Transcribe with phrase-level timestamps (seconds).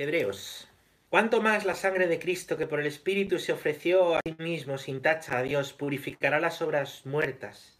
[0.00, 0.66] Hebreos.
[1.10, 4.78] ¿Cuánto más la sangre de Cristo que por el Espíritu se ofreció a sí mismo
[4.78, 7.76] sin tacha a Dios purificará las obras muertas?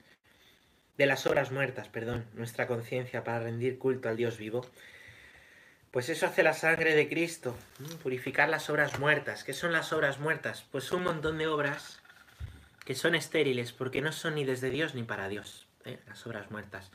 [0.98, 4.66] De las obras muertas, perdón, nuestra conciencia para rendir culto al Dios vivo.
[5.92, 7.56] Pues eso hace la sangre de Cristo,
[8.03, 9.42] purificar las obras muertas.
[9.42, 10.66] ¿Qué son las obras muertas?
[10.71, 12.02] Pues un montón de obras
[12.84, 15.98] que son estériles porque no son ni desde Dios ni para Dios, ¿eh?
[16.06, 16.91] las obras muertas.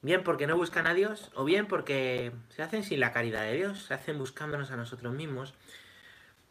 [0.00, 3.54] Bien porque no buscan a Dios o bien porque se hacen sin la caridad de
[3.54, 5.54] Dios, se hacen buscándonos a nosotros mismos.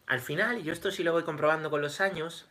[0.06, 2.48] Al final, yo esto sí lo voy comprobando con los años,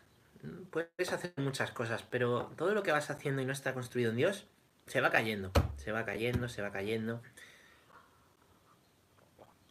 [0.70, 4.16] puedes hacer muchas cosas, pero todo lo que vas haciendo y no está construido en
[4.16, 4.46] Dios,
[4.86, 7.22] se va cayendo, se va cayendo, se va cayendo.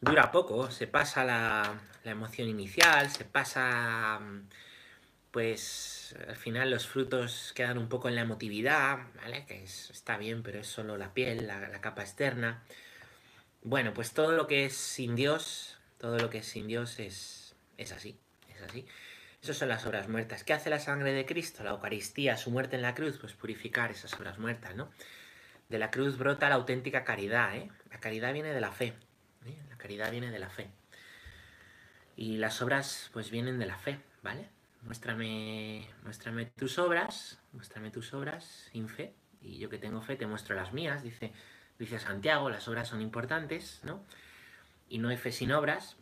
[0.01, 4.19] Dura poco, se pasa la, la emoción inicial, se pasa
[5.35, 9.45] pues al final los frutos quedan un poco en la emotividad, ¿vale?
[9.45, 12.63] Que está bien, pero es solo la piel, la, capa externa.
[13.61, 17.53] Bueno, pues todo lo que es sin Dios, todo lo que es sin Dios es,
[17.75, 18.17] es así,
[18.47, 18.85] es así.
[19.43, 20.45] Esas son las obras muertas.
[20.45, 21.65] ¿Qué hace la sangre de Cristo?
[21.65, 24.89] La Eucaristía, su muerte en la cruz, pues purificar esas obras muertas, ¿no?
[25.67, 27.69] De la cruz brota la auténtica caridad, ¿eh?
[27.91, 28.93] La caridad viene de la fe,
[29.45, 29.57] ¿eh?
[29.69, 30.69] La caridad viene de la fe.
[32.15, 34.54] Y las obras, pues vienen de la fe, ¿vale?
[34.85, 40.27] Muéstrame, muéstrame tus obras, muéstrame tus obras sin fe, y yo que tengo fe te
[40.27, 41.33] muestro las mías, dice,
[41.77, 44.03] dice Santiago, las obras son importantes, ¿no?
[44.87, 45.97] Y no hay fe sin obras,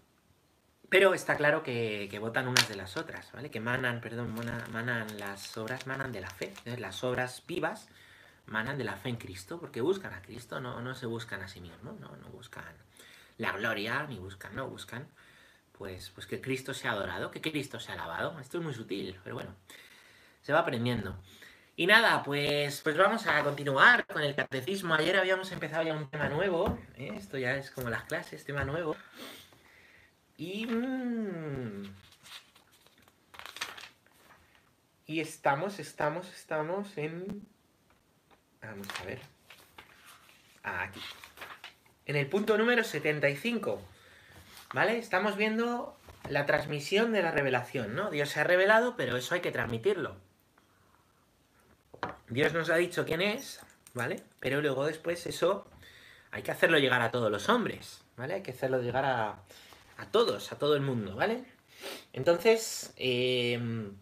[0.89, 3.49] pero está claro que, votan unas de las otras, ¿vale?
[3.49, 4.35] Que manan, perdón,
[4.71, 7.89] manan, las obras, manan de la fe, las obras vivas
[8.45, 11.47] manan de la fe en Cristo, porque buscan a Cristo, no, no se buscan a
[11.47, 12.75] sí mismos, no, no buscan
[13.37, 15.07] la gloria, ni buscan, no, buscan
[15.77, 18.39] pues, pues que Cristo sea adorado, que Cristo sea alabado.
[18.39, 19.55] Esto es muy sutil, pero bueno,
[20.41, 21.15] se va aprendiendo.
[21.75, 24.93] Y nada, pues, pues vamos a continuar con el catecismo.
[24.93, 26.77] Ayer habíamos empezado ya un tema nuevo.
[26.95, 27.13] ¿eh?
[27.15, 28.95] Esto ya es como las clases, tema nuevo.
[30.37, 30.67] Y...
[30.67, 31.83] Mm,
[35.07, 37.47] y estamos, estamos, estamos en...
[38.61, 39.19] Vamos a ver.
[40.63, 41.01] Aquí.
[42.05, 43.81] En el punto número 75.
[44.73, 44.97] ¿Vale?
[44.97, 45.95] Estamos viendo
[46.29, 48.09] la transmisión de la revelación, ¿no?
[48.09, 50.15] Dios se ha revelado, pero eso hay que transmitirlo.
[52.27, 53.59] Dios nos ha dicho quién es,
[53.93, 54.23] ¿vale?
[54.39, 55.67] Pero luego después eso
[56.31, 58.35] hay que hacerlo llegar a todos los hombres, ¿vale?
[58.35, 59.43] Hay que hacerlo llegar a,
[59.97, 61.45] a todos, a todo el mundo, ¿vale?
[62.11, 63.95] Entonces, em,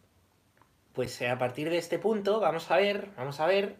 [0.93, 3.75] pues a partir de este punto vamos a ver, vamos a ver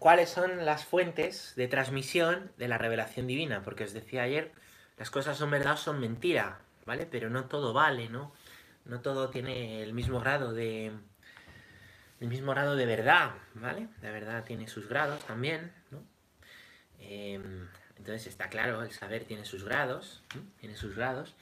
[0.00, 4.52] cuáles son las fuentes de transmisión de la revelación divina, porque os decía ayer
[4.96, 7.06] las cosas son verdad o son mentira, ¿vale?
[7.06, 8.32] Pero no todo vale, ¿no?
[8.84, 10.92] No todo tiene el mismo grado de...
[12.20, 13.88] El mismo grado de verdad, ¿vale?
[14.00, 16.02] La verdad tiene sus grados también, ¿no?
[17.00, 20.22] Em, entonces está claro, el saber tiene sus grados,
[20.58, 21.34] tiene sus grados.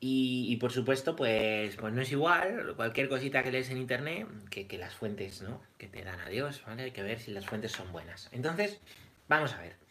[0.00, 4.68] Y, por supuesto, pues, pues no es igual cualquier cosita que lees en internet que,
[4.68, 5.60] que las fuentes, ¿no?
[5.76, 6.84] Que te dan a Dios, ¿vale?
[6.84, 8.28] Hay que ver si las fuentes son buenas.
[8.30, 8.80] Entonces,
[9.26, 9.87] vamos a ver.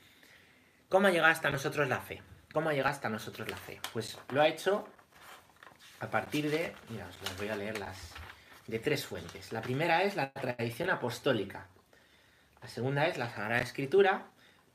[0.90, 2.22] ¿Cómo llega hasta nosotros la fe?
[2.54, 3.82] ¿Cómo llega hasta nosotros la fe?
[3.92, 4.88] Pues lo ha hecho
[6.00, 8.14] a partir de, mira, os voy a leer las,
[8.68, 9.52] de tres fuentes.
[9.52, 11.68] La primera es la tradición apostólica.
[12.62, 14.28] La segunda es la Sagrada Escritura.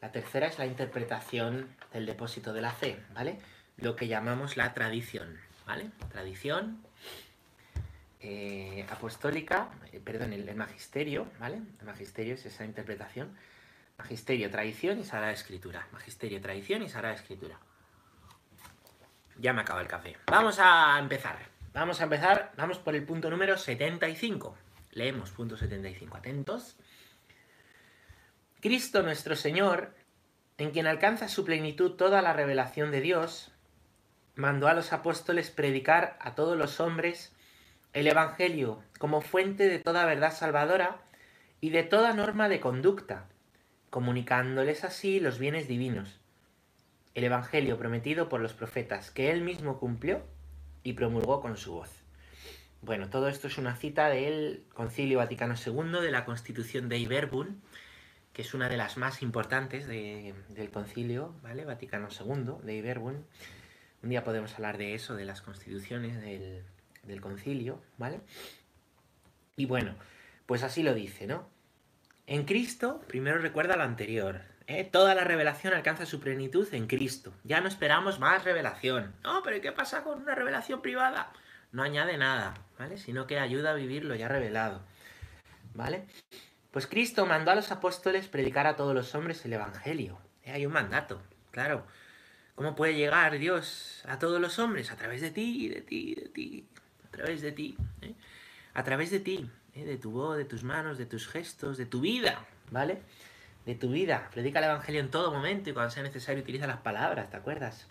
[0.03, 3.39] La tercera es la interpretación del depósito de la fe, ¿vale?
[3.79, 5.91] Lo que llamamos la tradición, ¿vale?
[6.11, 6.85] Tradición
[8.21, 11.63] eh, apostólica, eh, perdón, el, el, magisterio, ¿vale?
[11.81, 13.35] El magisterio es esa interpretación
[14.03, 15.87] Magisterio, tradición y Sagrada Escritura.
[15.93, 17.57] Magisterio, tradición y Sagrada Escritura.
[19.39, 20.17] Ya me acaba el café.
[20.27, 21.39] Vamos a empezar.
[21.73, 22.51] Vamos a empezar.
[22.57, 24.57] Vamos por el punto número 75.
[24.91, 26.17] Leemos punto 75.
[26.17, 26.77] Atentos.
[28.61, 29.95] Cristo nuestro Señor,
[30.59, 33.53] en quien alcanza su plenitud toda la revelación de Dios,
[34.35, 37.33] mandó a los apóstoles predicar a todos los hombres
[37.93, 40.99] el Evangelio como fuente de toda verdad salvadora
[41.61, 43.29] y de toda norma de conducta
[43.93, 46.19] comunicándoles así los bienes divinos,
[47.15, 50.23] el Evangelio prometido por los profetas, que él mismo cumplió
[50.83, 51.91] y promulgó con su voz.
[52.81, 57.61] Bueno, todo esto es una cita del Concilio Vaticano II de la Constitución de Iberbun,
[58.33, 61.67] que es una de las más importantes del Concilio, ¿vale?
[61.67, 63.27] Vaticano II de Iberbun.
[64.03, 66.63] Un día podemos hablar de eso, de las constituciones del,
[67.03, 68.21] del concilio, ¿vale?
[69.55, 69.97] Y bueno,
[70.47, 71.47] pues así lo dice, ¿no?
[72.27, 74.43] En Cristo, primero recuerda lo anterior.
[74.67, 74.85] ¿eh?
[74.85, 77.33] Toda la revelación alcanza su plenitud en Cristo.
[77.45, 79.15] Ya no esperamos más revelación.
[79.25, 81.33] No, pero ¿qué pasa con una revelación privada?
[81.73, 82.99] No añade nada, ¿vale?
[82.99, 84.83] Sino que ayuda a vivir lo ya revelado.
[85.75, 86.07] ¿Vale?
[86.71, 90.19] Pues Cristo mandó a los apóstoles predicar a todos los hombres el Evangelio.
[90.45, 90.53] ¿eh?
[90.53, 91.21] Hay un mandato.
[91.51, 91.87] Claro.
[92.55, 94.91] ¿Cómo puede llegar Dios a todos los hombres?
[94.91, 96.69] A través de ti, de ti, de ti.
[97.05, 97.77] A través de ti.
[98.03, 98.15] ¿eh?
[98.75, 99.51] A través de ti.
[99.75, 99.85] ¿Eh?
[99.85, 102.45] De tu voz, de tus manos, de tus gestos, de tu vida.
[102.71, 103.03] ¿Vale?
[103.67, 104.29] De tu vida.
[104.33, 107.87] Predica el Evangelio en todo momento y cuando sea necesario utiliza las palabras, ¿te acuerdas?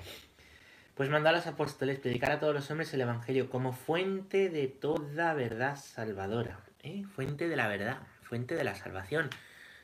[0.96, 4.68] Pues mandó a los apóstoles predicar a todos los hombres el Evangelio como fuente de
[4.68, 6.60] toda verdad salvadora.
[6.84, 7.04] ¿eh?
[7.16, 9.30] Fuente de la verdad, fuente de la salvación.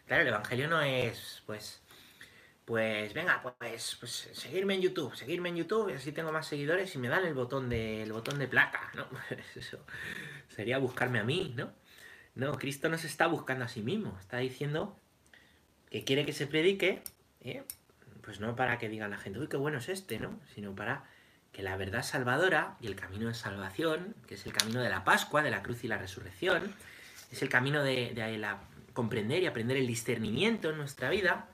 [0.05, 1.81] Claro, el Evangelio no es, pues,
[2.65, 6.93] pues venga, pues, pues seguirme en YouTube, seguirme en YouTube y así tengo más seguidores
[6.95, 9.07] y me dan el botón de, el botón de plata, ¿no?
[9.55, 9.79] Eso
[10.49, 11.71] sería buscarme a mí, ¿no?
[12.37, 14.95] No, Cristo no se está buscando a sí mismo, está diciendo
[15.89, 17.01] que quiere que se predique,
[17.41, 17.63] ¿eh?
[18.21, 20.39] pues no para que diga la gente, uy, qué bueno es este, ¿no?
[20.53, 21.05] Sino para
[21.51, 25.03] que la verdad salvadora y el camino de salvación, que es el camino de la
[25.03, 26.75] Pascua, de la cruz y la resurrección,
[27.31, 28.59] es el camino de, la
[28.93, 31.47] comprender y aprender el discernimiento en nuestra vida,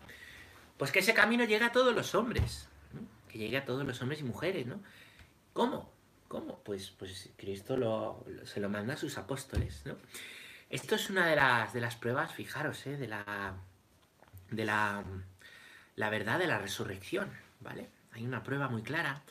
[0.78, 2.68] pues que ese camino llegue a todos los hombres,
[3.30, 4.82] que llegue a todos los hombres y mujeres, ¿no?
[5.54, 5.90] ¿Cómo?
[6.28, 6.60] ¿Cómo?
[6.66, 9.96] Pues, pues Cristo lo, se lo manda a sus apóstoles, ¿no?
[10.74, 12.98] Esto es una de las, de las pruebas, fijaros, ¿eh?
[12.98, 13.54] de la,
[14.50, 15.04] de la,
[15.96, 17.30] la verdad de la resurrección,
[17.60, 17.92] ¿vale?
[18.12, 19.22] Hay una prueba muy clara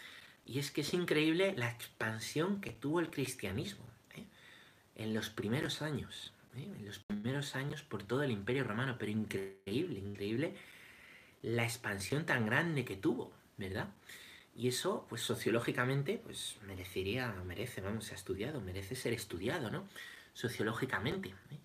[0.46, 3.84] y es que es increíble la expansión que tuvo el cristianismo
[4.14, 4.24] ¿eh?
[4.94, 6.62] en los primeros años, ¿eh?
[6.78, 10.54] en los primeros años por todo el imperio romano, pero increíble, increíble
[11.42, 13.88] la expansión tan grande que tuvo, ¿verdad?
[14.54, 19.88] Y eso, pues sociológicamente, pues merecería, merece, vamos, se ha estudiado, merece ser estudiado, ¿no?
[20.32, 21.30] Sociológicamente.
[21.30, 21.58] ¿eh?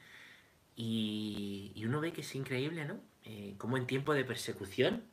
[0.75, 2.99] Y, y, uno ve que es increíble, ¿no?
[3.23, 5.03] Eh, como en tiempo de persecución,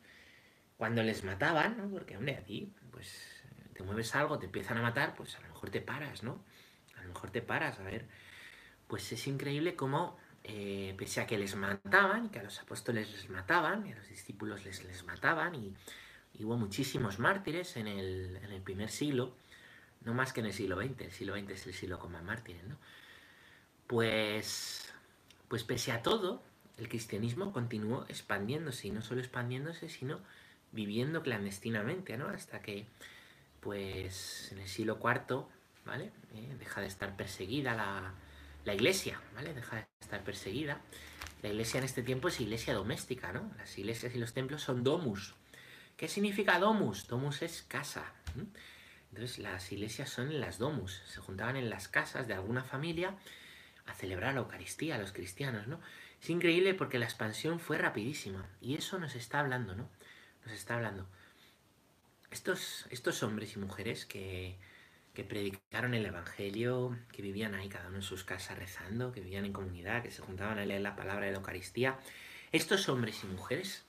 [0.77, 1.89] cuando les mataban, ¿no?
[1.89, 3.43] Porque, hombre, a ti, pues,
[3.73, 6.43] te mueves algo, te empiezan a matar, pues a lo mejor te paras, ¿no?
[6.97, 8.07] A lo mejor te paras, a ver.
[8.87, 13.29] Pues es increíble cómo eh, pese a que les mataban, que a los apóstoles les
[13.29, 15.73] mataban, y a los discípulos les, les mataban, y,
[16.35, 19.35] y hubo muchísimos mártires en el, en el, primer siglo,
[20.01, 22.23] no más que en el siglo XX, el siglo XX es el siglo con más
[22.23, 22.77] mártires, ¿no?
[23.87, 24.91] Pues,
[25.47, 26.41] pues pese a todo,
[26.77, 30.19] el cristianismo continuó expandiéndose, y no solo expandiéndose, sino
[30.71, 32.27] viviendo clandestinamente, ¿no?
[32.27, 32.85] Hasta que,
[33.61, 35.45] pues, en el siglo IV,
[35.85, 36.11] ¿vale?
[36.33, 38.13] Eh, deja de estar perseguida la,
[38.65, 39.53] la iglesia, ¿vale?
[39.53, 40.81] Deja de estar perseguida.
[41.43, 43.51] La iglesia en este tiempo es iglesia doméstica, ¿no?
[43.57, 45.35] Las iglesias y los templos son domus.
[45.95, 47.07] ¿Qué significa domus?
[47.07, 48.11] Domus es casa.
[49.11, 51.01] Entonces las iglesias son las domus.
[51.07, 53.15] Se juntaban en las casas de alguna familia
[53.85, 55.79] a celebrar la Eucaristía, a los cristianos, ¿no?
[56.21, 58.47] Es increíble porque la expansión fue rapidísima.
[58.61, 59.89] Y eso nos está hablando, ¿no?
[60.45, 61.07] Nos está hablando.
[62.31, 64.57] Estos, estos hombres y mujeres que,
[65.13, 69.45] que predicaron el Evangelio, que vivían ahí cada uno en sus casas rezando, que vivían
[69.45, 71.97] en comunidad, que se juntaban a leer la palabra de la Eucaristía.
[72.51, 73.85] Estos hombres y mujeres,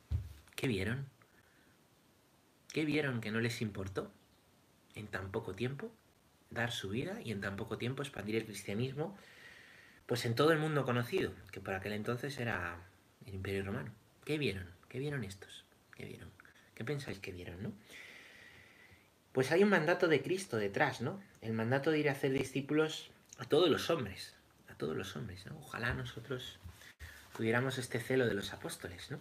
[0.54, 1.06] ¿qué vieron?
[2.72, 4.10] ¿Qué vieron que no les importó
[4.94, 5.90] en tan poco tiempo
[6.50, 9.16] dar su vida y en tan poco tiempo expandir el cristianismo?
[10.06, 12.78] Pues en todo el mundo conocido, que por aquel entonces era
[13.26, 13.92] el Imperio Romano.
[14.24, 14.70] ¿Qué vieron?
[14.88, 15.64] ¿Qué vieron estos?
[15.94, 16.30] ¿Qué vieron?
[16.74, 17.72] ¿Qué pensáis que vieron, no?
[19.32, 21.22] Pues hay un mandato de Cristo detrás, ¿no?
[21.42, 24.34] El mandato de ir a hacer discípulos a todos los hombres,
[24.68, 25.58] a todos los hombres, ¿no?
[25.58, 26.58] Ojalá nosotros
[27.36, 29.18] tuviéramos este celo de los apóstoles, ¿no?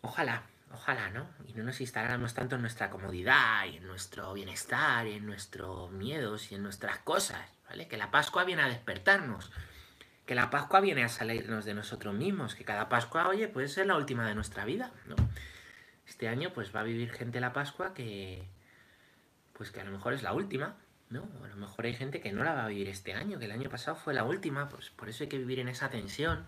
[0.00, 1.28] Ojalá, ojalá, ¿no?
[1.46, 5.90] Y no nos instaláramos tanto en nuestra comodidad y en nuestro bienestar y en nuestros
[5.90, 7.88] miedos y en nuestras cosas, ¿vale?
[7.88, 9.50] Que la Pascua viene a despertarnos,
[10.26, 13.86] que la Pascua viene a salirnos de nosotros mismos, que cada Pascua, oye, puede ser
[13.86, 15.16] la última de nuestra vida, ¿no?
[16.06, 18.44] Este año pues va a vivir gente la Pascua que,
[19.52, 20.76] pues que a lo mejor es la última,
[21.10, 21.28] ¿no?
[21.44, 23.52] a lo mejor hay gente que no la va a vivir este año, que el
[23.52, 26.46] año pasado fue la última, pues por eso hay que vivir en esa tensión,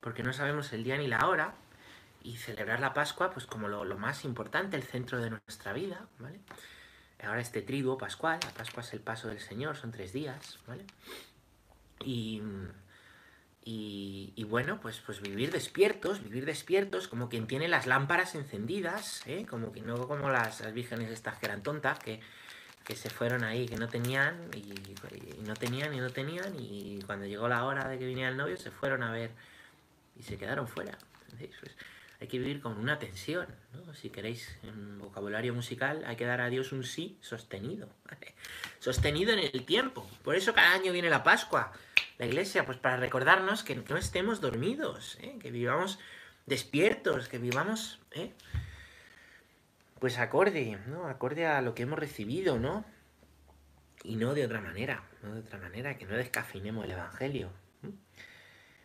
[0.00, 1.54] porque no sabemos el día ni la hora,
[2.22, 6.06] y celebrar la Pascua, pues como lo, lo más importante, el centro de nuestra vida,
[6.18, 6.40] ¿vale?
[7.22, 10.84] Ahora este triduo pascual, la Pascua es el paso del Señor, son tres días, ¿vale?
[12.04, 12.42] Y,
[13.66, 19.46] y, bueno, pues, pues vivir despiertos, vivir despiertos, como quien tiene las lámparas encendidas, ¿eh?
[19.48, 22.20] como que no como las, las, vírgenes estas que eran tontas, que,
[22.84, 24.74] que se fueron ahí, que no tenían, y,
[25.46, 28.58] no tenían, y no tenían, y cuando llegó la hora de que viniera el novio,
[28.58, 29.30] se fueron a ver
[30.18, 30.98] y se quedaron fuera.
[31.38, 31.72] Pues
[32.20, 33.94] hay que vivir con una tensión, ¿no?
[33.94, 37.88] Si queréis, en vocabulario musical, hay que dar a Dios un sí sostenido.
[38.78, 40.06] Sostenido en el tiempo.
[40.22, 41.72] Por eso cada año viene la Pascua
[42.18, 45.38] la iglesia, pues para recordarnos que no estemos dormidos, ¿eh?
[45.40, 45.98] que vivamos
[46.46, 48.32] despiertos, que vivamos, ¿eh?
[49.98, 51.08] pues acorde, ¿no?
[51.08, 52.84] Acorde a lo que hemos recibido, ¿no?
[54.02, 57.50] Y no de otra manera, no de otra manera, que no descafeinemos el Evangelio.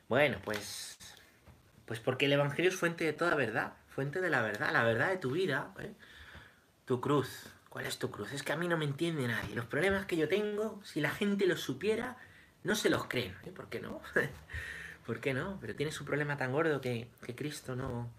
[0.08, 0.98] Bueno, pues,
[1.86, 5.10] pues porque el Evangelio es fuente de toda verdad, fuente de la verdad, la verdad
[5.10, 5.94] de tu vida, ¿eh?
[6.86, 7.54] tu cruz.
[7.70, 8.32] ¿Cuál es tu cruz?
[8.32, 9.54] Es que a mí no me entiende nadie.
[9.54, 12.18] Los problemas que yo tengo, si la gente los supiera,
[12.64, 13.36] no se los creen.
[13.46, 13.52] ¿eh?
[13.52, 14.02] ¿Por qué no?
[15.06, 15.58] ¿Por qué no?
[15.62, 18.12] Pero tienes un problema tan gordo que, que Cristo no,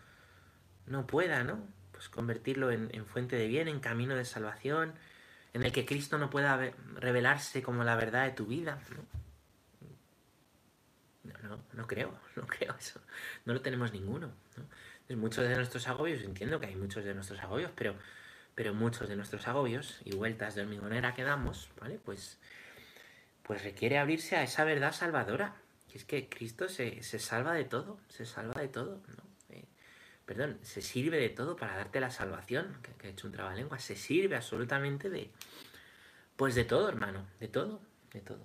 [0.87, 1.67] no pueda, ¿no?
[1.93, 4.95] Pues convertirlo en, en, fuente de bien, en camino de salvación,
[5.53, 8.81] en el que Cristo no pueda revelarse como la verdad de tu vida.
[8.91, 9.21] ¿no?
[11.33, 13.01] No, no, no creo, no creo eso.
[13.45, 14.33] No lo tenemos ninguno.
[14.57, 14.65] ¿no?
[15.17, 17.95] muchos de nuestros agobios, entiendo que hay muchos de nuestros agobios, pero,
[18.55, 21.99] pero muchos de nuestros agobios y vueltas de hormigonera que damos, ¿vale?
[22.05, 22.39] Pues,
[23.50, 25.57] pues requiere abrirse a esa verdad salvadora.
[25.90, 29.25] Que es que Cristo se, se salva de todo, se salva de todo, ¿no?
[29.57, 29.64] Eh,
[30.25, 33.80] perdón, se sirve de todo para darte la salvación, que, que he hecho un trabalengua,
[33.80, 35.33] se sirve absolutamente de,
[36.37, 37.80] pues de todo, hermano, de todo,
[38.12, 38.45] de todo.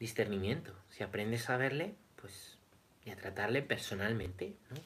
[0.00, 2.56] Discernimiento, si aprendes a verle, pues
[3.04, 4.76] y a tratarle personalmente, ¿no?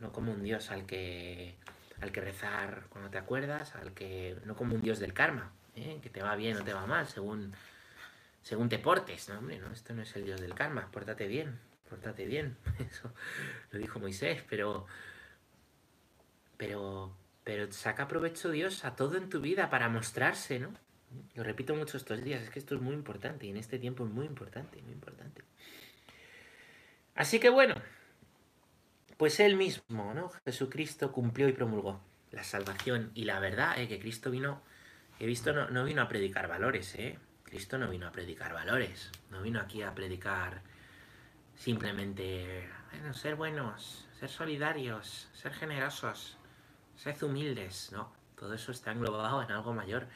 [0.00, 1.56] No como un dios al que,
[2.02, 6.00] al que rezar cuando te acuerdas, al que no como un dios del karma, ¿eh?
[6.02, 7.54] que te va bien o te va mal según,
[8.42, 9.28] según te portes.
[9.28, 12.56] No, hombre, no, esto no es el dios del karma, pórtate bien, pórtate bien.
[12.78, 13.12] Eso
[13.70, 14.86] lo dijo Moisés, pero,
[16.56, 20.72] pero, pero saca provecho Dios a todo en tu vida para mostrarse, ¿no?
[21.34, 24.04] Lo repito mucho estos días, es que esto es muy importante y en este tiempo
[24.04, 25.42] es muy importante, muy importante.
[27.14, 27.76] Así que bueno,
[29.16, 30.30] pues él mismo, ¿no?
[30.44, 32.00] Jesucristo cumplió y promulgó
[32.32, 33.88] la salvación y la verdad, ¿eh?
[33.88, 34.60] que Cristo vino,
[35.18, 37.18] he visto, no, no vino a predicar valores, ¿eh?
[37.44, 40.62] Cristo no vino a predicar valores, no vino aquí a predicar
[41.54, 42.68] simplemente,
[43.12, 46.36] ser buenos, ser solidarios, ser generosos,
[46.96, 50.08] ser humildes, no, todo eso está englobado en algo mayor.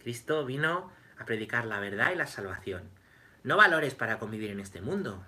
[0.00, 2.90] Cristo vino a predicar la verdad y la salvación,
[3.44, 5.24] no valores para convivir en este mundo,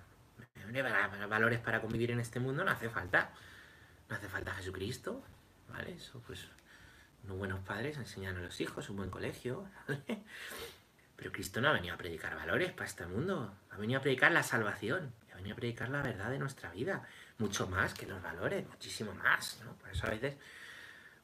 [1.29, 3.31] valores para convivir en este mundo no hace falta.
[4.09, 5.23] No hace falta Jesucristo,
[5.69, 5.93] ¿vale?
[5.93, 6.49] Eso, pues,
[7.25, 9.69] unos buenos padres enseñan a los hijos, un buen colegio.
[11.17, 14.33] Pero Cristo no ha venido a predicar valores para este mundo, ha venido a predicar
[14.33, 17.07] la salvación, ha venido a predicar la verdad de nuestra vida,
[17.39, 19.75] mucho más que los valores, muchísimo más, ¿no?
[19.75, 20.37] Por eso a veces,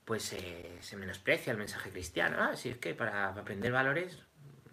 [0.05, 2.37] pues, eh, se menosprecia el mensaje cristiano.
[2.41, 4.19] Ah, si es que para aprender valores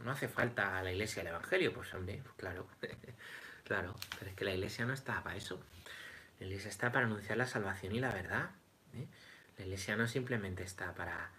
[0.04, 2.68] no hace falta la iglesia el evangelio, pues hombre, claro.
[3.68, 5.62] Claro, pero es que la iglesia no está para eso.
[6.40, 8.50] La iglesia está para anunciar la salvación y la verdad.
[8.94, 9.08] ¿eh?
[9.58, 11.32] La iglesia no simplemente está para,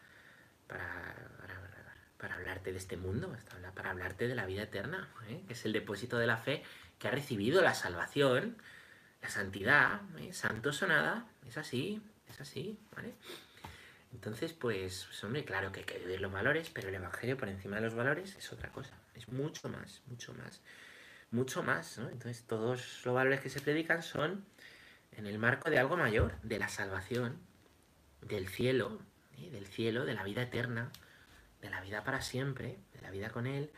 [0.67, 1.15] para,
[2.19, 5.43] para, hablarte de este mundo, está para hablarte de la vida eterna, ¿eh?
[5.47, 6.63] que es el depósito de la fe
[6.99, 8.57] que ha recibido la salvación,
[9.23, 10.33] la santidad, ¿eh?
[10.33, 13.15] santos o nada, es así, es así, ¿vale?
[14.13, 17.49] Entonces, pues, pues, hombre, claro que hay que vivir los valores, pero el Evangelio por
[17.49, 20.61] encima de los valores es otra cosa, es mucho más, mucho más
[21.31, 21.99] mucho más.
[21.99, 22.09] ¿no?
[22.09, 24.45] Entonces todos los valores que se predican son
[25.13, 27.39] en el marco de algo mayor, de la salvación,
[28.21, 28.99] del cielo,
[29.39, 29.51] ¿eh?
[29.51, 30.91] del cielo, de la vida eterna,
[31.61, 33.71] de la vida para siempre, de la vida con Él,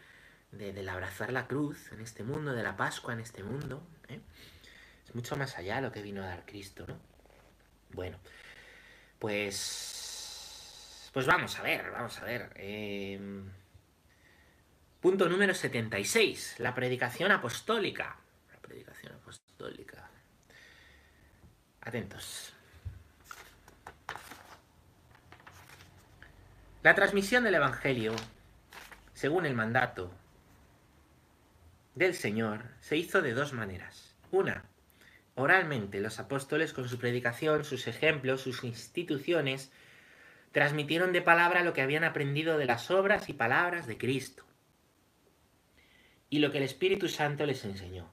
[0.52, 3.86] de, del abrazar la cruz en este mundo, de la Pascua en este mundo.
[4.08, 4.20] ¿eh?
[5.06, 6.96] Es mucho más allá lo que vino a dar Cristo, ¿no?
[7.92, 8.18] Bueno,
[9.18, 11.10] pues...
[11.12, 12.52] Pues vamos a ver, vamos a ver.
[12.54, 13.18] Eh,
[15.00, 18.18] Punto número 76, la predicación apostólica.
[18.52, 20.10] La predicación apostólica.
[21.80, 22.52] Atentos.
[26.82, 28.14] La transmisión del Evangelio,
[29.12, 30.10] según el mandato
[31.94, 34.16] del Señor, se hizo de dos maneras.
[34.30, 34.64] Una,
[35.34, 39.70] oralmente los apóstoles con su predicación, sus ejemplos, sus instituciones,
[40.52, 44.46] transmitieron de palabra lo que habían aprendido de las obras y palabras de Cristo
[46.30, 48.10] y lo que el Espíritu Santo les enseñó.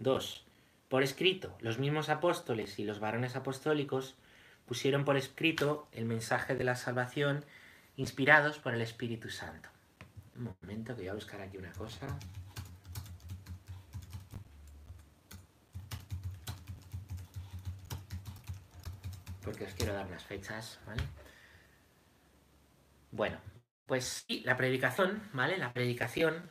[0.00, 0.44] 2.
[0.90, 4.14] Por escrito, los mismos apóstoles y los varones apostólicos
[4.66, 7.46] pusieron por escrito el mensaje de la salvación
[7.96, 9.68] inspirados por el Espíritu Santo.
[10.36, 12.06] Un momento que voy a buscar aquí una cosa.
[19.42, 21.02] Porque os quiero dar unas fechas, ¿vale?
[23.12, 23.38] Bueno,
[23.86, 25.58] pues sí, la predicación, ¿vale?
[25.58, 26.50] La predicación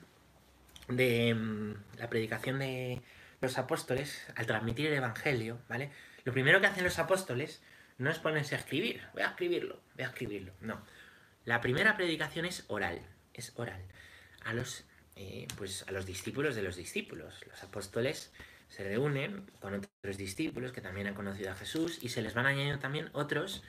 [0.87, 3.01] de mm, la predicación de
[3.41, 5.91] los apóstoles al transmitir el Evangelio, ¿vale?
[6.23, 7.61] Lo primero que hacen los apóstoles
[7.97, 10.81] no es ponerse a escribir, voy a escribirlo, voy a escribirlo, no.
[11.45, 13.01] La primera predicación es oral,
[13.33, 13.81] es oral.
[14.43, 14.85] A los,
[15.15, 17.45] eh, pues a los discípulos de los discípulos.
[17.47, 18.31] Los apóstoles
[18.69, 22.45] se reúnen con otros discípulos que también han conocido a Jesús y se les van
[22.45, 23.63] añadiendo también otros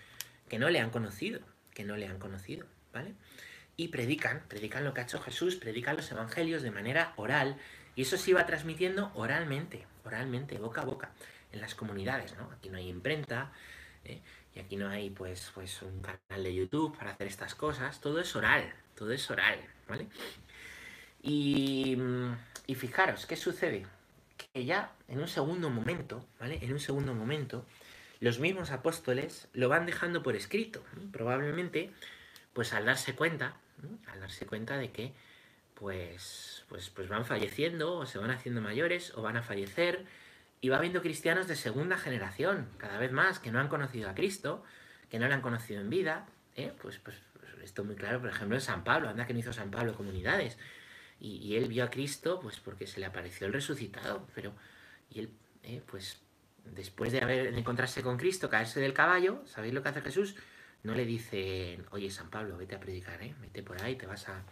[0.49, 1.41] que no le han conocido,
[1.73, 3.15] que no le han conocido, ¿vale?
[3.77, 7.57] y predican, predican lo que ha hecho Jesús, predican los evangelios de manera oral
[7.97, 11.13] y eso se iba transmitiendo oralmente, oralmente, boca a boca.
[11.53, 12.51] en las comunidades, ¿no?
[12.51, 13.53] Aquí no hay imprenta,
[14.05, 14.21] ¿eh?
[14.55, 18.21] Y aquí no hay pues, pues un canal de YouTube para hacer estas cosas, todo
[18.21, 19.59] es oral, todo es oral,
[19.89, 20.07] ¿vale?
[21.23, 21.97] Y,
[22.67, 23.87] y fijaros, ¿qué sucede?
[24.53, 26.59] Que ya en un segundo momento, ¿vale?
[26.63, 27.65] En un segundo momento,
[28.21, 31.91] los mismos apóstoles lo van dejando por escrito, probablemente,
[32.53, 33.57] pues al darse cuenta,
[34.07, 35.13] al darse cuenta de que
[35.75, 40.07] pues, pues, pues van falleciendo o se van haciendo mayores o van a fallecer
[40.65, 44.15] y va habiendo cristianos de segunda generación, cada vez más, que no han conocido a
[44.15, 44.65] Cristo,
[45.11, 46.25] que no le han conocido en vida,
[46.57, 46.73] ¿eh?
[46.81, 49.53] pues, pues, pues esto muy claro, por ejemplo, en San Pablo, anda que no hizo
[49.53, 50.57] San Pablo comunidades,
[51.21, 54.55] y, él vio a Cristo pues porque se le apareció el resucitado, pero
[55.11, 55.83] y él ¿eh?
[55.87, 56.23] pues
[56.65, 60.35] después de haber de encontrarse con Cristo, caerse del caballo, ¿sabéis lo que hace Jesús?
[60.83, 63.35] No le dice, oye San Pablo, vete a predicar, ¿eh?
[63.39, 64.43] vete por ahí, te vas a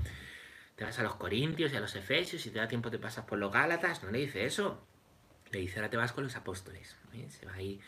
[0.76, 3.24] te vas a los Corintios y a los Efesios y te da tiempo te pasas
[3.24, 4.91] por los Gálatas, no le dice eso.
[5.52, 6.96] Le dice, ahora te vas con los apóstoles.
[7.12, 7.28] ¿eh?
[7.30, 7.80] Se va ahí,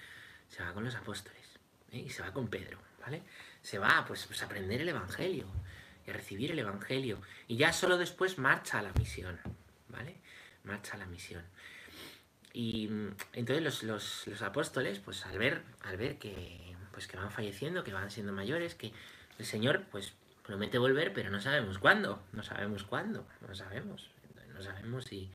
[0.48, 1.58] se va con los apóstoles.
[1.90, 1.98] ¿eh?
[1.98, 3.22] Y se va con Pedro, ¿vale?
[3.62, 5.46] Se va pues, pues, a aprender el Evangelio
[6.06, 7.20] y a recibir el Evangelio.
[7.48, 9.40] Y ya solo después marcha a la misión,
[9.88, 10.16] ¿vale?
[10.62, 11.42] Marcha a la misión.
[12.52, 17.30] Y mm, entonces los, los, apóstoles, pues al ver, al ver que, pues que van
[17.30, 18.92] falleciendo, que van siendo mayores, que
[19.38, 20.12] el Señor, pues
[20.44, 24.10] promete volver, pero no sabemos cuándo, no sabemos cuándo, no sabemos,
[24.54, 25.30] no sabemos si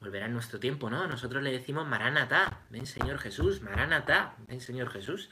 [0.00, 1.06] volverá en nuestro tiempo, ¿no?
[1.06, 5.30] Nosotros le decimos Maranatá, ven Señor Jesús, Maranatá, ven Señor Jesús.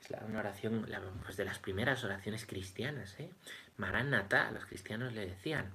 [0.00, 0.86] Es una oración,
[1.24, 3.30] pues de las primeras oraciones cristianas, ¿eh?
[3.76, 5.72] Maranatá, los cristianos le decían.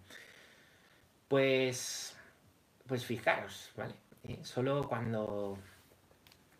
[1.27, 2.15] Pues,
[2.88, 3.96] pues fijaros, ¿vale?
[4.24, 4.39] ¿Eh?
[4.44, 5.58] Solo cuando,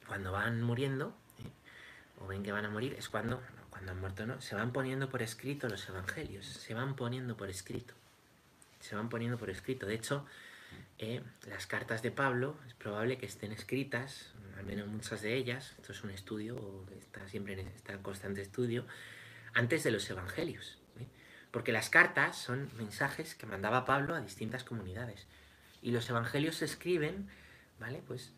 [0.08, 2.22] cuando van muriendo, ¿eh?
[2.22, 3.41] o ven que van a morir, es cuando
[3.74, 7.50] cuando han muerto no, se van poniendo por escrito los evangelios, se van poniendo por
[7.50, 7.96] escrito,
[8.79, 9.88] se van poniendo por escrito.
[9.88, 10.27] De hecho,
[10.98, 15.74] eh, las cartas de Pablo es probable que estén escritas, al menos muchas de ellas,
[15.77, 18.86] esto es un estudio, está siempre en, está en constante estudio,
[19.53, 20.80] antes de los evangelios.
[21.00, 21.08] ¿eh?
[21.51, 25.27] Porque las cartas son mensajes que mandaba Pablo a distintas comunidades.
[25.81, 27.27] Y los evangelios se escriben,
[27.79, 28.01] ¿vale?
[28.07, 28.31] Pues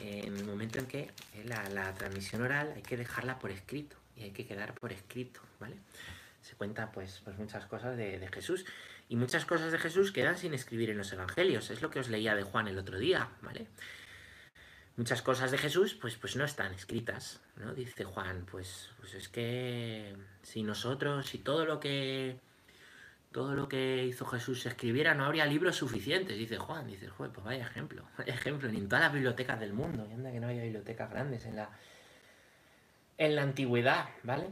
[0.00, 1.10] eh, en el momento en que
[1.44, 5.40] la, la transmisión oral hay que dejarla por escrito y hay que quedar por escrito,
[5.58, 5.76] ¿vale?
[6.42, 8.64] Se cuenta pues, pues muchas cosas de, Jesús
[9.10, 12.08] y muchas cosas de Jesús quedan sin escribir en los evangelios, es lo que os
[12.08, 13.66] leía de Juan el otro día, ¿vale?
[14.96, 17.74] Muchas cosas de Jesús pues, pues no están escritas, ¿no?
[17.74, 22.38] Dice Juan, pues, pues es que si nosotros, si todo lo que
[23.32, 26.86] todo lo que hizo Jesús se escribiera, no habría libros suficientes, dice Juan.
[26.86, 30.38] Dice, pues vaya ejemplo, ejemplo, ni en todas las bibliotecas del mundo, y anda que
[30.38, 31.70] no haya bibliotecas grandes en la,
[33.18, 34.50] en la antigüedad, ¿vale?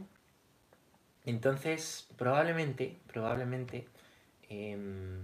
[1.25, 3.87] Entonces, probablemente, probablemente,
[4.49, 5.21] em,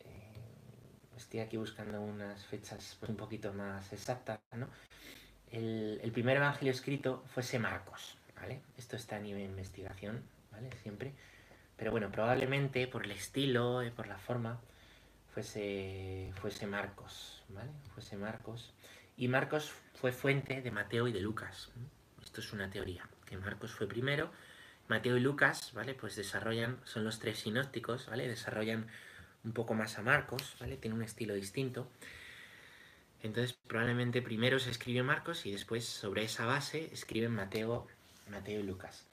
[0.00, 4.68] eh, estoy aquí buscando unas fechas pues, un poquito más exactas, ¿no?
[5.50, 8.60] El, primer evangelio escrito fuese Marcos, ¿vale?
[8.76, 10.70] Esto está a nivel de investigación, ¿vale?
[10.82, 11.12] Siempre.
[11.76, 14.60] Pero bueno, probablemente por el estilo, y por la forma,
[15.34, 17.70] fuese, fuese Marcos, ¿vale?
[17.94, 18.72] Fuese Marcos.
[19.16, 21.70] Y Marcos fue fuente de Mateo y de Lucas.
[22.22, 24.30] Esto es una teoría, que Marcos fue primero,
[24.90, 25.94] Mateo y Lucas, ¿vale?
[25.94, 28.26] Pues desarrollan, son los tres sinópticos, ¿vale?
[28.26, 28.88] Desarrollan
[29.44, 30.76] un poco más a Marcos, ¿vale?
[30.76, 31.88] Tiene un estilo distinto.
[33.22, 37.86] Entonces, probablemente primero se escribe Marcos y después sobre esa base escriben Mateo,
[38.28, 39.06] Mateo y Lucas.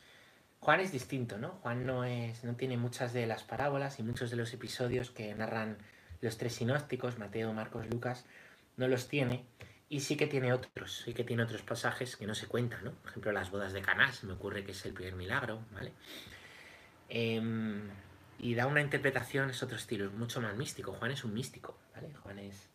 [0.62, 1.50] Juan es distinto, ¿no?
[1.62, 5.36] Juan no es no tiene muchas de las parábolas y muchos de los episodios que
[5.36, 5.78] narran
[6.22, 8.26] los tres sinópticos, Mateo, Marcos, Lucas,
[8.78, 9.46] no los tiene.
[9.90, 12.92] Y sí que tiene otros, sí que tiene otros pasajes que no se cuentan, ¿no?
[12.92, 15.94] Por ejemplo, las bodas de Caná, me ocurre que es el primer milagro, ¿vale?
[17.08, 17.90] Em,
[18.40, 20.92] y da una interpretación, es otro estilo, es mucho más místico.
[20.94, 22.14] Juan es un místico, ¿vale?
[22.22, 22.70] Juan es,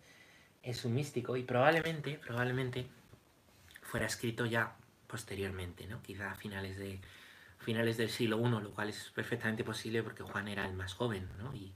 [0.62, 2.86] es un místico y probablemente, probablemente
[3.82, 4.74] fuera escrito ya
[5.06, 6.02] posteriormente, ¿no?
[6.02, 6.98] Quizá a finales, de,
[7.58, 11.28] finales del siglo I, lo cual es perfectamente posible porque Juan era el más joven,
[11.38, 11.54] ¿no?
[11.54, 11.74] Y,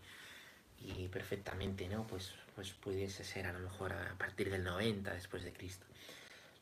[0.87, 2.07] y perfectamente, ¿no?
[2.07, 5.85] Pues pues pudiese ser a lo mejor a partir del 90 después de Cristo.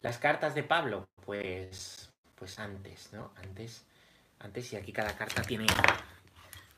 [0.02, 3.32] Las cartas de Pablo, pues, pues antes, ¿no?
[3.37, 3.84] Antes,
[4.40, 5.66] antes y aquí cada carta tiene,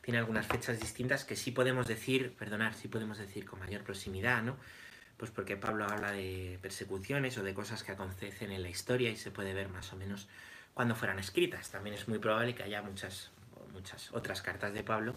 [0.02, 4.42] tiene algunas fechas distintas que sí podemos decir, perdonar, sí podemos decir con mayor proximidad,
[4.42, 4.59] ¿no?
[5.16, 9.16] Pues porque Pablo habla de persecuciones o de cosas que acontecen en la historia y
[9.16, 10.28] se puede ver más o menos
[10.74, 11.70] cuando fueran escritas.
[11.70, 13.30] También es muy probable que haya muchas,
[13.72, 15.16] muchas otras cartas de Pablo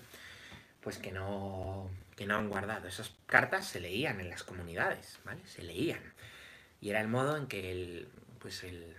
[0.81, 1.89] pues que no,
[2.19, 2.89] que no han guardado.
[2.89, 5.39] Esas cartas se leían en las comunidades, ¿vale?
[5.45, 6.01] Se leían.
[6.81, 8.93] Y era el modo en que el, pues el,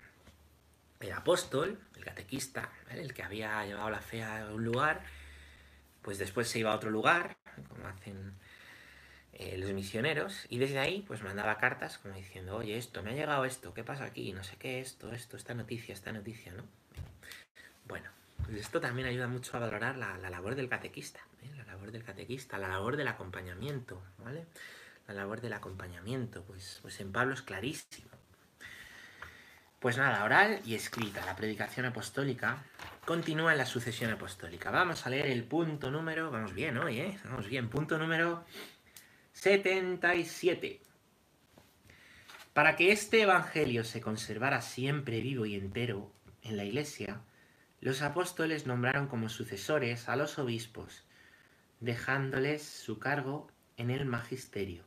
[1.01, 5.03] el apóstol, el catequista, el que había llevado la fe a un lugar,
[6.01, 7.37] pues después se iba a otro lugar,
[7.69, 8.33] como hacen
[9.35, 13.15] eh, los misioneros, y desde ahí pues mandaba cartas como diciendo, oye, esto, me ha
[13.15, 14.33] llegado esto, ¿qué pasa aquí?
[14.33, 16.65] No sé qué, esto, esto, esta noticia, esta noticia, ¿no?
[17.87, 18.09] Bueno,
[18.47, 21.21] pues esto también ayuda mucho a valorar la, labor del catequista,
[21.81, 24.47] labor del catequista, la labor del acompañamiento, ¿vale?
[25.09, 28.11] La labor del acompañamiento, pues, pues en Pablo es clarísimo.
[29.79, 32.63] Pues nada, oral y escrita, la predicación apostólica
[33.07, 34.71] continúa en la sucesión apostólica.
[34.71, 37.19] Vamos a leer el punto número, vamos bien hoy, ¿eh?
[37.25, 38.45] Vamos bien, punto número
[39.33, 40.83] 77.
[42.53, 46.13] Para que este Evangelio se conservara siempre vivo y entero
[46.43, 47.23] en la Iglesia,
[47.81, 51.05] los apóstoles nombraron como sucesores a los obispos,
[51.81, 54.85] dejándoles su cargo en el magisterio.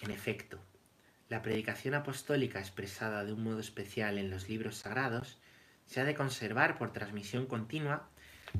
[0.00, 0.58] En efecto,
[1.28, 5.38] la predicación apostólica expresada de un modo especial en los libros sagrados
[5.86, 8.08] se ha de conservar por transmisión continua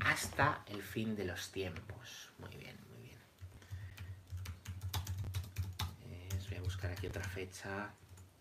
[0.04, 2.30] hasta el fin de los tiempos.
[2.38, 3.18] Muy bien, muy bien.
[6.10, 7.92] Eh, os voy a buscar aquí otra fecha.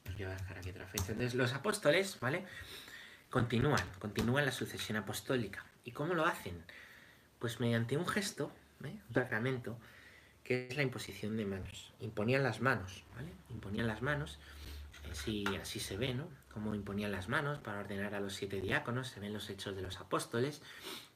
[0.08, 1.12] Os voy a buscar aquí otra fecha.
[1.12, 2.45] Entonces, los apóstoles, ¿vale?
[3.30, 5.65] Continúan, continúan la sucesión apostólica.
[5.84, 6.63] ¿Y cómo lo hacen?
[7.39, 8.52] Pues mediante un gesto,
[8.86, 9.00] ¿eh?
[9.08, 9.78] un sacramento,
[10.44, 11.94] que es la imposición de manos.
[12.00, 13.32] Imponían las manos, ¿vale?
[13.50, 14.39] Imponían las manos,
[15.12, 16.28] así, así se ve, ¿no?
[16.54, 19.82] Cómo imponían las manos para ordenar a los siete diáconos, se ven los hechos de
[19.82, 20.62] los apóstoles,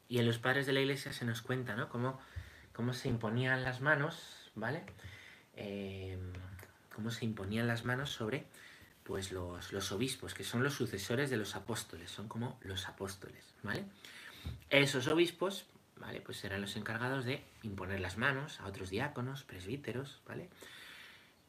[0.07, 1.89] y en los padres de la iglesia se nos cuenta, ¿no?
[1.89, 2.19] Cómo,
[2.73, 4.83] cómo se imponían las manos, ¿vale?
[5.55, 6.17] Eh,
[6.93, 8.45] cómo se imponían las manos sobre
[9.03, 13.53] pues los, los, obispos, que son los sucesores de los apóstoles, son como los apóstoles,
[13.61, 13.85] ¿vale?
[14.69, 15.67] Esos obispos,
[16.25, 20.49] Pues serán los encargados de imponer las manos a otros diáconos, presbíteros, ¿vale?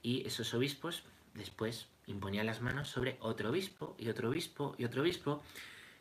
[0.03, 5.03] Y esos obispos después imponían las manos sobre otro obispo y otro obispo y otro
[5.03, 5.43] obispo,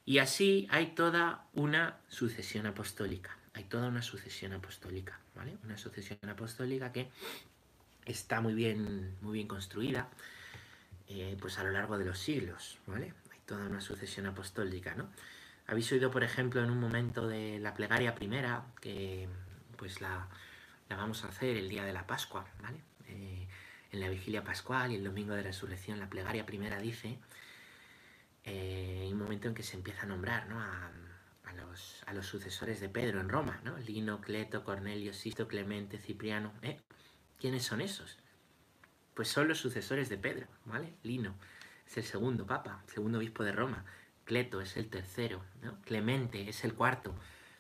[0.06, 5.58] y así hay toda una sucesión apostólica, hay toda una sucesión apostólica, ¿vale?
[5.64, 7.10] Una sucesión apostólica que
[8.06, 10.10] está muy bien, muy bien construida,
[11.08, 13.14] eh, pues a lo largo de los siglos, ¿vale?
[13.32, 15.10] Hay toda una sucesión apostólica, ¿no?
[15.68, 19.28] Habéis oído, por ejemplo, en un momento de la plegaria primera, que
[19.78, 20.28] pues la,
[20.90, 22.80] vamos a hacer el día de la Pascua, ¿vale?
[23.08, 23.48] Eh,
[23.92, 27.18] en la vigilia pascual y el domingo de resurrección, la plegaria primera dice,
[28.44, 30.60] eh, un momento en que se empieza a nombrar, ¿no?
[30.60, 30.92] A,
[31.56, 33.78] los, a los sucesores de Pedro en Roma, ¿no?
[33.78, 36.82] Lino, Cleto, Cornelio, Sisto, Clemente, Cipriano, ¿eh?
[37.40, 38.20] ¿Quiénes son esos?
[39.16, 40.94] pues son los sucesores de Pedro, ¿vale?
[41.02, 41.36] Lino
[41.88, 43.86] es el segundo papa, segundo obispo de Roma.
[44.26, 45.80] Cleto es el tercero, ¿no?
[45.82, 47.16] Clemente es el cuarto.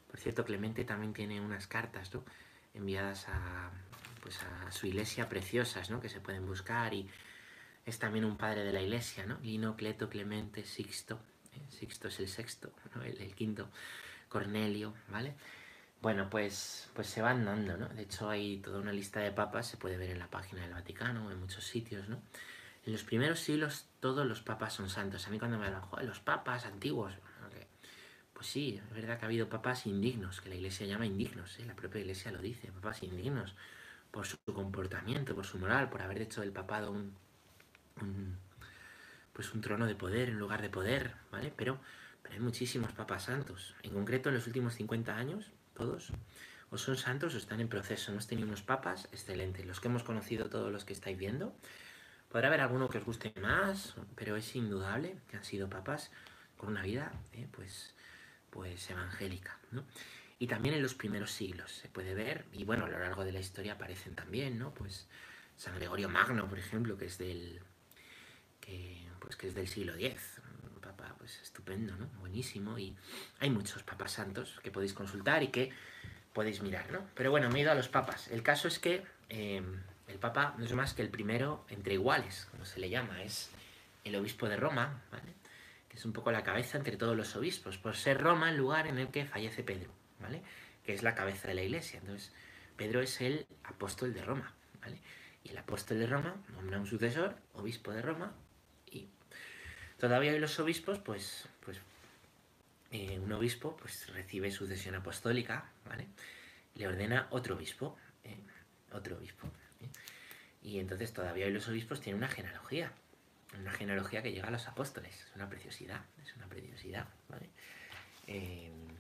[0.09, 2.23] Por cierto, Clemente también tiene unas cartas, ¿no?
[2.73, 3.71] Enviadas a,
[4.21, 6.01] pues a su iglesia preciosas, ¿no?
[6.01, 7.09] Que se pueden buscar y
[7.85, 9.37] es también un padre de la iglesia, ¿no?
[9.41, 11.19] Lino, Cleto, Clemente, Sixto.
[11.53, 11.61] ¿eh?
[11.69, 13.03] Sixto es el sexto, ¿no?
[13.03, 13.69] el, el quinto.
[14.27, 15.33] Cornelio, ¿vale?
[16.01, 17.87] Bueno, pues, pues se van dando, ¿no?
[17.89, 20.73] De hecho hay toda una lista de papas, se puede ver en la página del
[20.73, 22.21] Vaticano, en muchos sitios, ¿no?
[22.85, 25.27] En los primeros siglos todos los papas son santos.
[25.27, 27.13] A mí cuando me hablan, joder, los papas antiguos,
[28.33, 31.65] pues sí, es verdad que ha habido papas indignos, que la iglesia llama indignos, ¿eh?
[31.65, 33.55] la propia iglesia lo dice, papas indignos,
[34.11, 37.15] por su comportamiento, por su moral, por haber hecho del papado un,
[38.01, 38.37] un
[39.35, 41.51] pues un trono de poder en lugar de poder, ¿vale?
[41.55, 41.77] Pero,
[42.23, 43.75] pero hay muchísimos papas santos.
[43.83, 46.13] En concreto, en los últimos 50 años, todos,
[46.71, 48.11] o son santos o están en proceso.
[48.11, 51.53] Hemos tenido unos papas excelentes, los que hemos conocido todos los que estáis viendo.
[52.35, 56.11] Podrá haber alguno que os guste más, pero es indudable que han sido papas
[56.57, 57.95] con una vida eh, pues,
[58.49, 59.57] pues evangélica.
[60.37, 63.31] Y también en los primeros siglos se puede ver, y bueno, a lo largo de
[63.31, 64.73] la historia aparecen también, ¿no?
[64.73, 65.07] Pues
[65.55, 67.61] San Gregorio Magno, por ejemplo, que es del,
[68.59, 70.41] que, pues, que es del siglo X,
[70.81, 72.07] papa pues estupendo, ¿no?
[72.19, 72.77] Buenísimo.
[72.77, 72.97] Y
[73.39, 75.71] hay muchos papas santos que podéis consultar y que
[76.33, 76.99] podéis mirar, ¿no?
[77.15, 78.27] Pero bueno, me he ido a los papas.
[78.27, 82.47] El caso es que em, el papa no es más que el primero entre iguales,
[82.51, 83.49] como se le llama, es
[84.03, 85.33] el obispo de Roma, ¿vale?
[85.89, 88.87] Que es un poco la cabeza entre todos los obispos, por ser Roma el lugar
[88.87, 90.41] en el que fallece Pedro, ¿vale?
[90.85, 91.99] Que es la cabeza de la iglesia.
[91.99, 92.31] Entonces,
[92.77, 94.99] Pedro es el apóstol de Roma, ¿vale?
[95.43, 98.33] Y el apóstol de Roma nombra un sucesor, obispo de Roma,
[99.97, 101.79] Todavía hay los obispos, pues, pues
[102.91, 106.07] eh, un obispo pues, recibe sucesión apostólica, ¿vale?
[106.75, 108.37] Le ordena otro obispo, ¿eh?
[108.91, 109.49] otro obispo.
[110.65, 110.69] ¿Eh?
[110.69, 112.91] Y entonces todavía hoy los obispos tienen una genealogía,
[113.59, 115.15] una genealogía que llega a los apóstoles.
[115.15, 117.49] Es una preciosidad, es una preciosidad, ¿vale?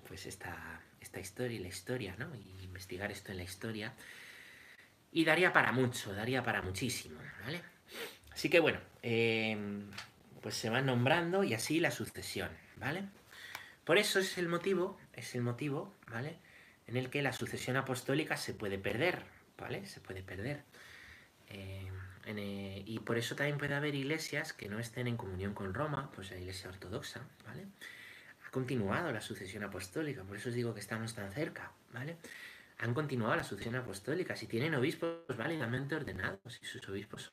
[0.07, 2.29] pues esta, esta historia y la historia, ¿no?
[2.35, 3.93] Y investigar esto en la historia.
[5.11, 7.61] Y daría para mucho, daría para muchísimo, ¿vale?
[8.31, 8.79] Así que bueno,
[10.41, 13.03] pues se va nombrando y así la sucesión, ¿vale?
[13.83, 16.37] Por eso es el motivo, es el motivo, ¿vale?
[16.85, 19.23] En el que la sucesión apostólica se puede perder,
[19.57, 19.87] ¿vale?
[19.87, 20.63] Se puede perder.
[21.49, 21.89] Eh,
[22.25, 26.11] eh, y por eso también puede haber iglesias que no estén en comunión con Roma,
[26.13, 27.67] pues la iglesia ortodoxa, ¿vale?
[28.47, 32.17] Ha continuado la sucesión apostólica, por eso os digo que estamos tan cerca, ¿vale?
[32.79, 37.31] Han continuado la sucesión apostólica, si tienen obispos válidamente ordenados, y sus obispos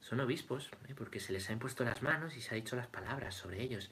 [0.00, 0.94] son, obispos, ¿eh?
[0.94, 3.90] porque se les ha impuesto las manos y se ha dicho las palabras sobre ellos.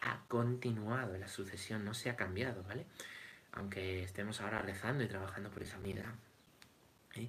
[0.00, 2.86] Ha continuado la sucesión, no se ha cambiado, ¿vale?
[3.52, 6.12] Aunque estemos ahora rezando y trabajando por esa unidad.
[7.14, 7.28] ¿eh?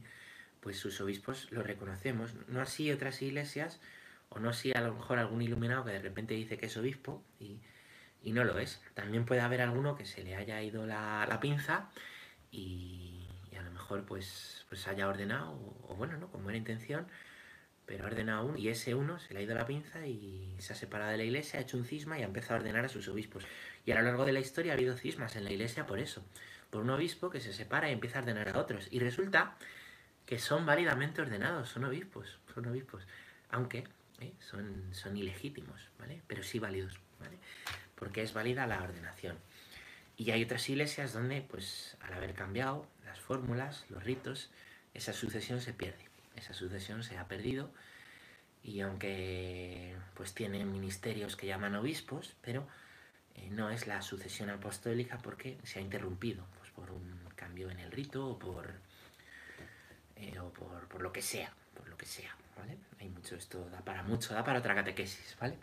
[0.65, 2.33] Pues sus obispos lo reconocemos.
[2.47, 3.79] No así otras iglesias,
[4.29, 7.23] o no así a lo mejor algún iluminado que de repente dice que es obispo
[7.39, 7.61] y,
[8.31, 8.81] no lo es.
[8.95, 11.91] También puede haber alguno que se le haya ido la, pinza
[12.49, 15.51] y, a lo mejor pues, pues haya ordenado,
[15.87, 16.31] o, bueno, ¿no?
[16.31, 17.05] Con buena intención,
[17.85, 20.73] pero ha ordenado uno y ese uno se le ha ido la pinza y se
[20.73, 22.89] ha separado de la iglesia, ha hecho un cisma y ha empezado a ordenar a
[22.89, 23.45] sus obispos.
[23.85, 26.25] Y a lo largo de la historia ha habido cismas en la iglesia por eso,
[26.71, 28.87] por un obispo que se separa y empieza a ordenar a otros.
[28.89, 29.55] Y resulta
[30.25, 33.07] que son válidamente ordenados, son obispos, son obispos,
[33.49, 33.87] aunque
[34.19, 34.33] ¿eh?
[34.39, 36.21] son, son ilegítimos, ¿vale?
[36.27, 37.37] Pero sí válidos, ¿vale?
[37.95, 39.37] Porque es válida la ordenación.
[40.17, 44.49] Y hay otras iglesias donde, pues, al haber cambiado las fórmulas, los ritos,
[44.93, 47.69] esa sucesión se pierde, esa sucesión se ha perdido
[48.63, 52.67] y aunque pues tienen ministerios que llaman obispos, pero
[53.35, 57.79] eh, no es la sucesión apostólica porque se ha interrumpido pues, por un cambio en
[57.79, 58.73] el rito o por
[60.15, 62.77] eh, o por, lo que sea, por lo que sea, ¿vale?
[62.99, 65.57] Hay mucho, esto da para mucho, da para otra catequesis, ¿vale?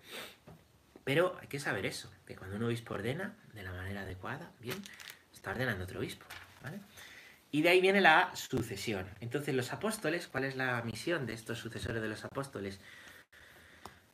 [1.05, 4.81] Pero hay que saber eso, que cuando un obispo ordena de la manera adecuada, bien,
[5.33, 6.27] está ordenando otro obispo,
[6.63, 6.81] ¿vale?
[7.51, 9.07] Y de ahí viene la sucesión.
[9.21, 12.81] Entonces, los apóstoles, ¿cuál es la misión de estos sucesores de los apóstoles?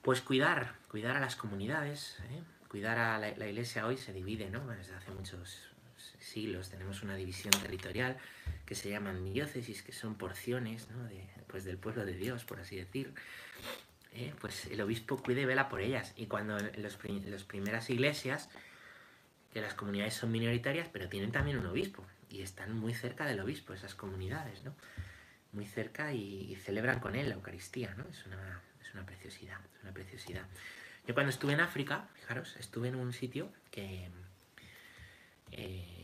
[0.03, 2.43] Pues cuidar, cuidar a las comunidades, ¿eh?
[2.69, 4.67] cuidar a la, la, iglesia hoy se divide, ¿no?
[4.67, 5.68] Desde hace muchos
[6.29, 8.17] siglos tenemos una división territorial
[8.67, 11.05] que se llaman diócesis, que son porciones ¿no?
[11.05, 13.15] de, pues del pueblo de Dios, por así decir.
[14.15, 14.33] ¿eh?
[14.41, 16.13] Pues el obispo cuide y vela por ellas.
[16.17, 18.49] Y cuando las primeras iglesias,
[19.53, 23.41] que las comunidades son minoritarias, pero tienen también un obispo, y están muy cerca del
[23.41, 24.75] obispo, esas comunidades, ¿no?
[25.53, 28.05] Muy cerca y, celebran con él la Eucaristía, ¿no?
[28.11, 30.45] Es una, es una preciosidad, una preciosidad.
[31.07, 34.11] Yo cuando estuve en África, fijaros, estuve en un sitio que...
[35.53, 35.98] Eh,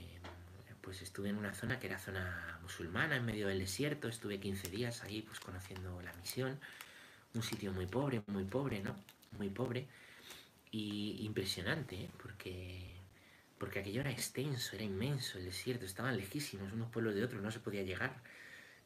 [0.85, 4.69] pues estuve en una zona que era zona musulmana, en medio del desierto, estuve 15
[4.69, 6.61] días ahí pues conociendo la misión,
[7.33, 8.95] un sitio muy pobre, muy pobre, ¿no?
[9.39, 9.89] Muy pobre
[10.71, 12.11] y impresionante, ¿eh?
[12.23, 12.93] porque
[13.59, 17.51] porque aquello era extenso, era inmenso, el desierto, estaban lejísimos unos pueblos de otros, no
[17.51, 18.13] se podía llegar.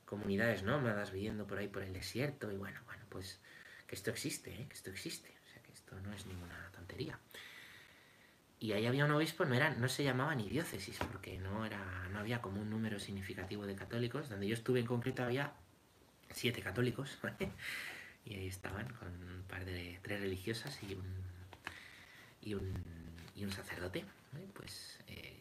[0.05, 3.41] Comunidades nómadas viviendo por ahí por el desierto y bueno, bueno, pues
[3.89, 4.67] que esto existe, ¿eh?
[4.69, 7.19] que esto existe, o sea que esto no es ninguna tontería
[8.61, 12.09] y ahí había un obispo, no, era, no se llamaba ni diócesis, porque no, era,
[12.11, 14.29] no había como un número significativo de católicos.
[14.29, 15.53] Donde yo estuve en concreto había
[16.33, 17.19] siete católicos,
[18.25, 21.07] y ahí estaban con un par de tres religiosas y un,
[22.43, 22.75] y un,
[23.37, 24.05] y un sacerdote.
[24.55, 25.39] Pues, eh,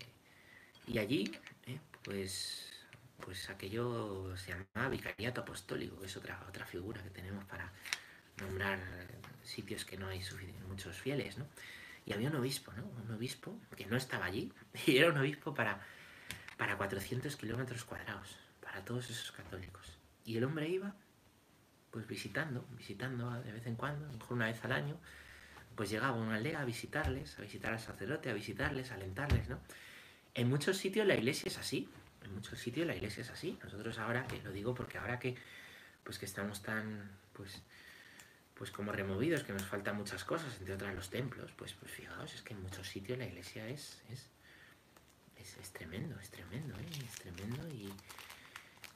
[0.86, 1.32] y allí,
[1.66, 2.72] eh, pues,
[3.20, 7.74] pues aquello se llamaba vicariato apostólico, que es otra, otra figura que tenemos para
[8.40, 8.80] nombrar
[9.42, 10.22] sitios que no hay
[10.68, 11.48] muchos fieles, ¿no?
[12.08, 12.86] Y había un obispo, ¿no?
[12.86, 14.52] Un obispo que no estaba allí.
[14.88, 15.82] Y era un obispo para,
[16.58, 19.98] para 400 kilómetros cuadrados, para todos esos católicos.
[20.24, 20.96] Y el hombre iba,
[21.92, 24.98] pues visitando, visitando de vez en cuando, mejor una vez al año,
[25.76, 29.50] pues llegaba a una aldea a visitarles, a visitar al sacerdote, a visitarles, a alentarles,
[29.50, 29.60] ¿no?
[30.34, 31.90] En muchos sitios la iglesia es así,
[32.24, 33.60] en muchos sitios la iglesia es así.
[33.62, 35.36] Nosotros ahora, que lo digo porque ahora que,
[36.04, 37.62] pues que estamos tan, pues,
[38.58, 42.34] pues como removidos, que nos faltan muchas cosas, entre otras los templos, pues, pues fijaos,
[42.34, 44.30] es que en muchos sitios la iglesia es, es,
[45.38, 46.86] es, tremendo, es tremendo, ¿eh?
[47.06, 47.94] es tremendo y,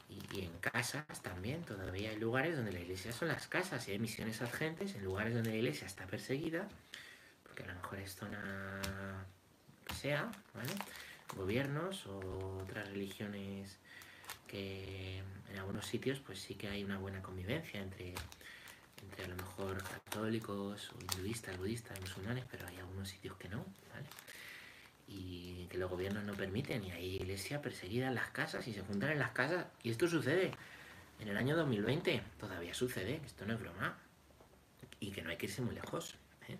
[0.09, 3.99] y, en casas también, todavía hay lugares donde la iglesia son las casas y hay
[3.99, 6.67] misiones agentes en lugares donde la iglesia está perseguida,
[7.43, 8.81] porque a lo mejor es zona
[9.85, 10.73] que sea, ¿vale?
[11.35, 13.77] Gobiernos o otras religiones
[14.47, 15.19] que
[15.49, 18.15] en algunos sitios pues sí que hay una buena convivencia entre
[19.01, 23.65] entre a lo mejor católicos o hinduistas, budistas, musulmanes, pero hay algunos sitios que no,
[23.93, 24.07] ¿vale?
[25.07, 28.81] Y que los gobiernos no permiten, y hay iglesia perseguida en las casas y se
[28.81, 30.51] juntan en las casas, y esto sucede
[31.19, 33.97] en el año 2020, todavía sucede, esto no es broma,
[34.99, 36.15] y que no hay que irse muy lejos,
[36.47, 36.57] ¿eh?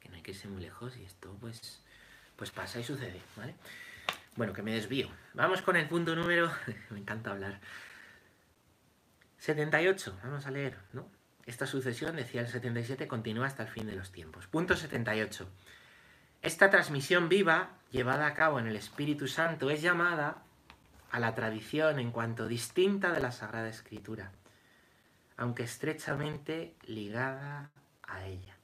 [0.00, 1.80] que no hay que irse muy lejos, y esto pues,
[2.36, 3.54] pues pasa y sucede, ¿vale?
[4.36, 5.08] Bueno, que me desvío.
[5.34, 6.50] Vamos con el punto número,
[6.90, 7.60] me encanta hablar.
[9.38, 11.06] 78, vamos a leer, ¿no?
[11.46, 14.46] Esta sucesión, decía el 77, continúa hasta el fin de los tiempos.
[14.46, 15.46] Punto 78.
[16.42, 20.42] Esta transmisión viva, llevada a cabo en el Espíritu Santo, es llamada
[21.10, 24.32] a la tradición en cuanto distinta de la Sagrada Escritura.
[25.36, 27.70] aunque estrechamente ligada
[28.04, 28.56] a ella.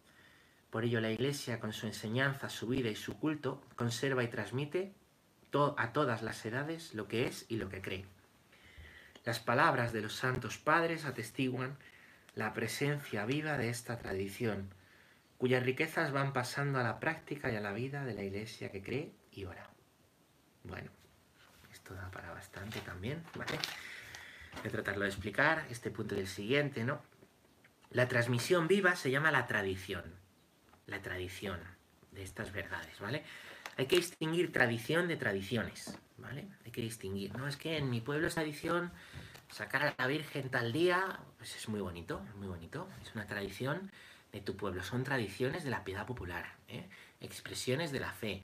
[0.70, 4.94] Por ello la Iglesia, con su enseñanza, su vida y su culto, conserva y transmite
[5.76, 8.06] a todas las edades lo que es y lo que cree.
[9.24, 11.76] Las palabras de los santos padres atestiguan
[12.34, 14.72] la presencia viva de esta tradición,
[15.38, 18.82] cuyas riquezas van pasando a la práctica y a la vida de la Iglesia que
[18.82, 19.68] cree y ora.
[20.64, 20.90] Bueno,
[21.72, 23.58] esto da para bastante también, ¿vale?
[24.56, 27.00] Voy a tratarlo de explicar, este punto del siguiente, ¿no?
[27.90, 30.04] La transmisión viva se llama la tradición,
[30.86, 31.58] la tradición
[32.12, 33.24] de estas verdades, ¿vale?
[33.76, 36.48] Hay que distinguir tradición de tradiciones, ¿vale?
[36.64, 37.48] Hay que distinguir, ¿no?
[37.48, 38.92] Es que en mi pueblo es tradición
[39.50, 43.26] sacar a la Virgen tal día, pues es muy bonito, es muy bonito, es una
[43.26, 43.90] tradición
[44.32, 46.88] de tu pueblo, son tradiciones de la piedad popular, ¿eh?
[47.20, 48.42] expresiones de la fe,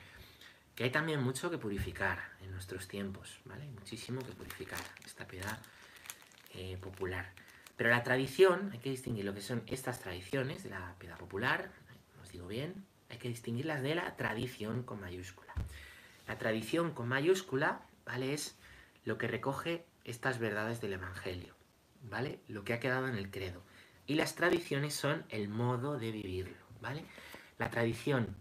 [0.75, 3.67] que hay también mucho que purificar en nuestros tiempos, ¿vale?
[3.67, 5.59] muchísimo que purificar esta piedad
[6.55, 7.33] eh, popular.
[7.77, 11.71] Pero la tradición, hay que distinguir lo que son estas tradiciones de la piedad popular,
[12.23, 15.55] os digo bien, hay que distinguirlas de la tradición con mayúscula.
[16.27, 18.35] La tradición con mayúscula, ¿vale?
[18.35, 18.57] Es
[19.05, 21.55] lo que recoge estas verdades del Evangelio,
[22.03, 22.41] ¿vale?
[22.49, 23.63] Lo que ha quedado en el credo.
[24.07, 27.05] Y las tradiciones son el modo de vivirlo, ¿vale?
[27.59, 28.37] La tradición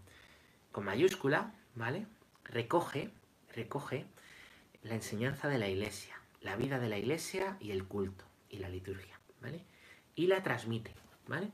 [0.72, 2.06] con mayúscula, ¿vale?
[2.44, 3.12] Recoge,
[3.54, 4.06] recoge
[4.84, 8.70] la enseñanza de la Iglesia, la vida de la Iglesia y el culto y la
[8.70, 9.66] liturgia, ¿vale?
[10.14, 10.94] Y la transmite,
[11.28, 11.52] ¿vale?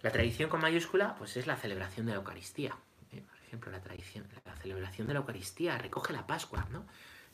[0.00, 2.74] La tradición con mayúscula, pues es la celebración de la Eucaristía.
[3.12, 3.20] ¿eh?
[3.20, 6.86] Por ejemplo, la tradición, la celebración de la Eucaristía recoge la Pascua, ¿no?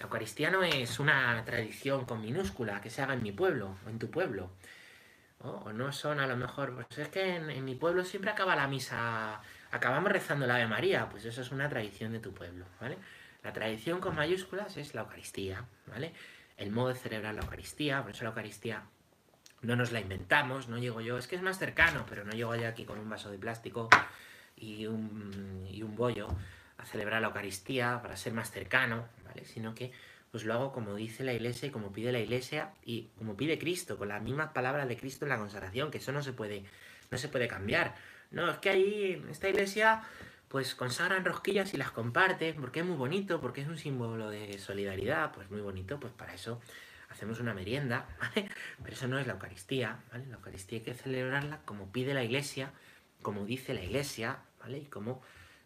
[0.04, 3.88] La Eucaristía no es una tradición con minúscula que se haga en mi pueblo o
[3.88, 4.50] en tu pueblo.
[5.38, 8.54] O no son a lo mejor, pues es que en, en, mi pueblo siempre acaba
[8.54, 9.40] la misa,
[9.70, 12.98] acabamos rezando la Ave María, pues eso es una tradición de tu pueblo, ¿vale?
[13.42, 16.12] La tradición con mayúsculas es la Eucaristía, ¿vale?
[16.58, 18.82] El modo de celebrar la Eucaristía, por eso la Eucaristía
[19.62, 22.54] no nos la inventamos, no llego yo, es que es más cercano, pero no llego
[22.56, 23.88] yo aquí con un vaso de plástico
[24.54, 26.28] y un, y un bollo
[26.76, 29.06] a celebrar la Eucaristía para ser más cercano,
[29.44, 29.92] Sino que
[30.30, 33.58] pues lo hago como dice la Iglesia y como pide la Iglesia y como pide
[33.58, 36.64] Cristo, con las mismas palabras de Cristo en la consagración, que eso no se puede,
[37.10, 37.94] no se puede cambiar.
[38.32, 40.02] No, es que ahí en esta Iglesia
[40.48, 44.58] pues consagran rosquillas y las comparten, porque es muy bonito, porque es un símbolo de
[44.58, 46.60] solidaridad, pues muy bonito, pues para eso
[47.10, 48.48] hacemos una merienda, ¿vale?
[48.82, 50.26] Pero eso no es la Eucaristía, ¿vale?
[50.26, 52.72] La Eucaristía hay que celebrarla como pide la Iglesia,
[53.22, 54.78] como dice la Iglesia, ¿vale?
[54.78, 55.22] Y como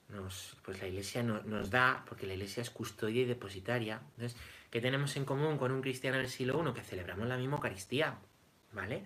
[0.09, 4.01] nos, pues la Iglesia nos da, porque la Iglesia es custodia y depositaria.
[4.17, 4.39] Entonces,
[4.71, 6.73] ¿qué tenemos en común con un cristiano del siglo I?
[6.73, 8.19] Que celebramos la misma Eucaristía,
[8.73, 9.05] ¿vale?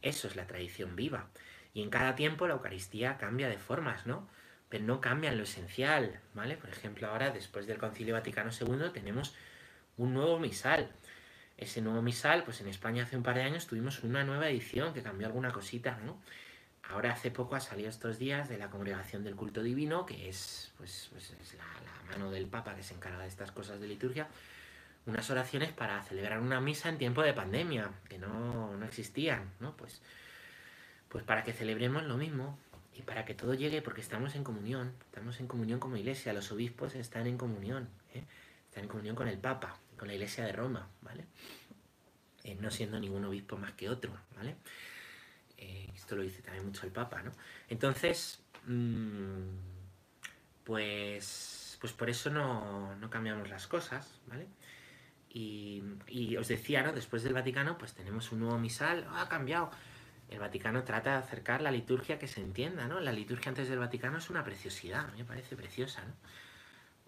[0.00, 1.28] Eso es la tradición viva.
[1.74, 4.28] Y en cada tiempo la Eucaristía cambia de formas, ¿no?
[4.72, 6.56] pero no cambian lo esencial, ¿vale?
[6.56, 9.34] Por ejemplo, ahora, después del Concilio Vaticano II, tenemos
[9.98, 10.90] un nuevo misal.
[11.58, 14.94] Ese nuevo misal, pues en España hace un par de años tuvimos una nueva edición
[14.94, 16.22] que cambió alguna cosita, ¿no?
[16.92, 20.72] Ahora hace poco ha salido estos días de la Congregación del Culto Divino, que es,
[20.76, 21.64] pues, pues es la,
[22.10, 24.28] mano del Papa que se encarga de estas cosas de liturgia,
[25.06, 29.74] unas oraciones para celebrar una misa en tiempo de pandemia, que no, no existían, ¿no?
[29.74, 30.02] Pues,
[31.08, 32.58] pues para que celebremos lo mismo,
[32.94, 36.52] y para que todo llegue, porque estamos en comunión, estamos en comunión como iglesia, los
[36.52, 38.24] obispos están en comunión, ¿eh?
[38.68, 41.24] están en comunión con el Papa, con la iglesia de Roma, ¿vale?
[42.44, 44.56] Eh, no siendo ningún obispo más que otro, ¿vale?
[45.62, 47.32] Eh, esto lo dice también mucho el Papa, ¿no?
[47.68, 49.42] Entonces, mmm,
[50.64, 54.48] pues, pues por eso no, no, cambiamos las cosas, ¿vale?
[55.30, 56.92] Y, y, os decía, ¿no?
[56.92, 59.70] Después del Vaticano, pues tenemos un nuevo misal, ha cambiado
[60.32, 63.00] el Vaticano trata de acercar la liturgia que se entienda, ¿no?
[63.00, 66.14] La liturgia antes del Vaticano es una preciosidad, me parece preciosa, ¿no?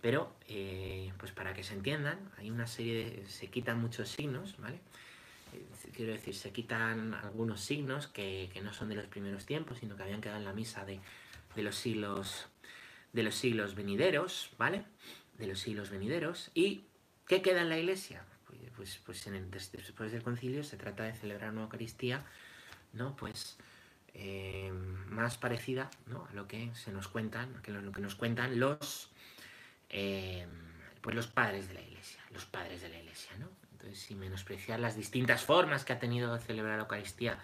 [0.02, 3.26] Pero, eh, pues para que se entiendan, hay una serie de...
[3.26, 4.80] se quitan muchos signos, ¿vale?
[5.94, 10.02] Quiero decir, se quitan algunos signos que, no son de los primeros tiempos, sino que
[10.02, 11.00] habían quedado en la misa de,
[11.56, 12.46] los siglos
[13.12, 14.84] de los siglos venideros, ¿vale?
[15.38, 16.50] De los siglos venideros.
[16.54, 16.84] ¿Y
[17.28, 18.24] qué queda en la iglesia?
[18.76, 22.24] Pues, pues, pues después del concilio se trata de celebrar una Eucaristía
[22.94, 23.16] ¿no?
[23.16, 23.56] Pues
[24.14, 24.72] eh,
[25.08, 29.10] más parecida a lo que se nos cuentan, a lo que nos cuentan los,
[29.90, 30.46] eh,
[31.00, 33.48] pues los padres de la iglesia, los padres de la iglesia, ¿no?
[33.92, 37.38] Sin menospreciar las distintas formas que ha tenido de celebrar la Eucaristía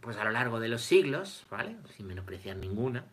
[0.00, 1.76] pues a lo largo de los siglos, ¿vale?
[1.96, 3.04] Sin menospreciar ninguna,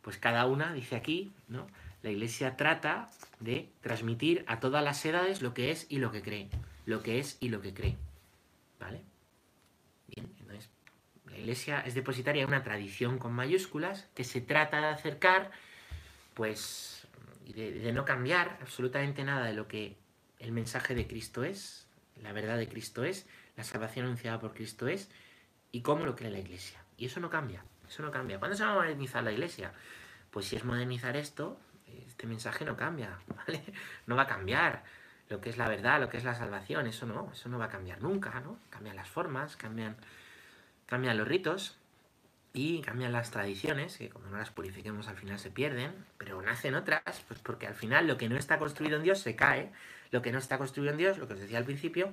[0.00, 1.66] pues cada una, dice aquí, ¿no?
[2.02, 3.10] La iglesia trata
[3.40, 6.48] de transmitir a todas las edades lo que es y lo que cree,
[6.86, 7.96] lo que es y lo que cree,
[8.80, 9.02] ¿vale?
[10.06, 10.70] Bien, entonces
[11.26, 15.50] la iglesia es depositaria de una tradición con mayúsculas que se trata de acercar,
[16.32, 17.06] pues,
[17.44, 19.96] y de, no cambiar absolutamente nada de lo que
[20.38, 21.86] el mensaje de Cristo es,
[22.22, 23.26] la verdad de Cristo es,
[23.56, 25.10] la salvación anunciada por Cristo es
[25.72, 26.82] y cómo lo cree la Iglesia.
[26.96, 28.38] Y eso no cambia, eso no cambia.
[28.38, 29.72] ¿Cuándo se va a modernizar la Iglesia?
[30.30, 31.58] Pues si es modernizar esto,
[32.06, 33.62] este mensaje no cambia, ¿vale?
[34.06, 34.84] No va a cambiar
[35.28, 37.66] lo que es la verdad, lo que es la salvación, eso no, eso no va
[37.66, 38.58] a cambiar nunca, ¿no?
[38.70, 39.96] Cambian las formas, cambian,
[40.86, 41.76] cambian los ritos
[42.54, 46.74] y cambian las tradiciones, que como no las purifiquemos al final se pierden, pero nacen
[46.74, 49.70] otras, pues porque al final lo que no está construido en Dios se cae,
[50.10, 52.12] lo que no está construido en Dios, lo que os decía al principio,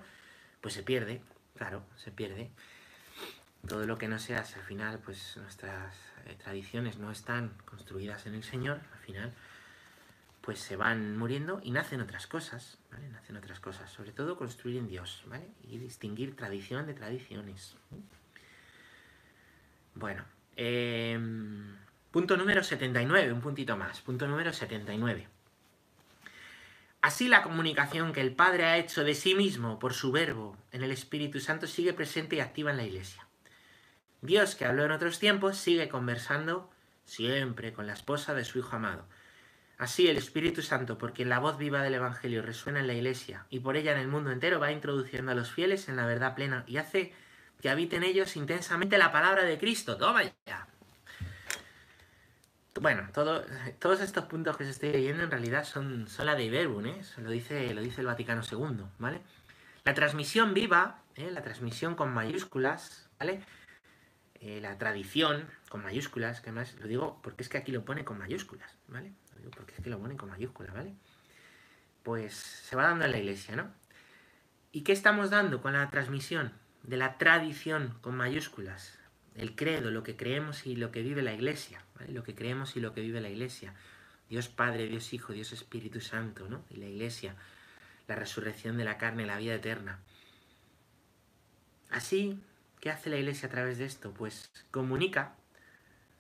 [0.61, 1.21] pues se pierde,
[1.57, 2.49] claro, se pierde.
[3.67, 8.35] Todo lo que no sea, al final, pues nuestras eh, tradiciones no están construidas en
[8.35, 9.33] el Señor, al final
[10.45, 13.09] pues se van muriendo y nacen otras cosas, ¿vale?
[13.09, 15.47] Nacen otras cosas, sobre todo construir en Dios, ¿vale?
[15.63, 17.75] Y distinguir tradición de tradiciones.
[19.95, 20.23] Bueno,
[20.55, 21.75] em,
[22.11, 25.27] punto número 79, un puntito más, punto número 79.
[27.05, 30.81] Así la comunicación que el Padre ha hecho de sí mismo por su verbo en
[30.81, 33.27] el Espíritu Santo sigue presente y activa en la Iglesia.
[34.23, 36.67] Dios, que habló en otros tiempos, sigue conversando
[37.05, 39.05] siempre con la esposa de su Hijo amado
[39.77, 43.59] Así el Espíritu Santo, porque la voz viva del Evangelio resuena en la Iglesia y
[43.59, 46.63] por ella en el mundo entero, va introduciendo a los fieles en la verdad plena
[46.65, 47.13] y hace
[47.61, 49.95] que habiten ellos intensamente la palabra de Cristo.
[49.97, 50.67] Toma ya.
[52.82, 56.88] Bueno, todos estos puntos que os estoy leyendo en realidad son, son la de Iberbun,
[56.88, 57.01] ¿eh?
[57.17, 59.21] lo, dice, lo dice el Vaticano II, ¿vale?
[59.86, 61.32] La transmisión viva, ¿eh?
[61.32, 63.41] la transmisión con mayúsculas, ¿vale?
[64.41, 68.03] Eh, la tradición con mayúsculas, que además lo digo porque es que aquí lo pone
[68.03, 69.13] con mayúsculas, ¿vale?
[69.55, 70.95] porque es que lo ponen con mayúscula, ¿vale?
[72.03, 73.71] Pues se va dando en la iglesia, ¿no?
[74.73, 76.51] ¿Y qué estamos dando con la transmisión
[76.84, 78.97] de la tradición con mayúsculas?
[79.36, 81.81] El credo, lo que creemos y lo que vive la iglesia.
[82.07, 83.73] Lo que creemos y lo que vive la iglesia.
[84.29, 86.63] Dios Padre, Dios Hijo, Dios Espíritu Santo, ¿no?
[86.69, 87.36] Y la iglesia,
[88.07, 89.99] la resurrección de la carne, la vida eterna.
[91.89, 92.39] Así,
[92.79, 94.13] ¿qué hace la iglesia a través de esto?
[94.13, 95.36] Pues comunica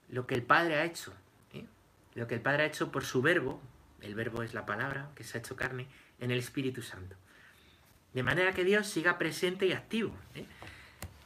[0.09, 1.13] lo que el Padre ha hecho
[2.15, 3.61] lo que el Padre ha hecho por su verbo,
[4.01, 5.87] el verbo es la palabra que se ha hecho carne,
[6.19, 7.15] en el Espíritu Santo.
[8.13, 10.15] De manera que Dios siga presente y activo.
[10.33, 10.45] ¿eh?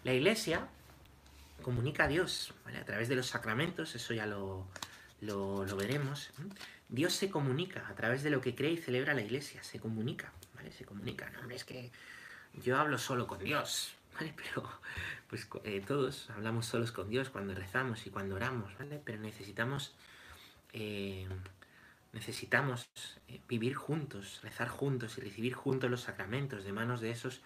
[0.03, 0.67] La Iglesia
[1.69, 4.65] comunica a Dios a través de los sacramentos, eso ya lo,
[5.21, 6.31] lo, veremos.
[6.87, 10.33] Dios se comunica a través de lo que cree y celebra la Iglesia, se comunica.
[10.75, 11.29] Se comunica.
[11.29, 11.91] No, es que
[12.53, 13.93] yo hablo solo con Dios.
[14.19, 14.67] Pero
[15.29, 18.99] pues eh, todos hablamos solos con Dios cuando rezamos y cuando oramos, ¿vale?
[19.05, 19.93] Pero necesitamos
[20.73, 21.27] eh,
[22.13, 22.89] necesitamos
[23.27, 27.41] eh, vivir juntos, rezar juntos y recibir juntos los sacramentos de manos de esos,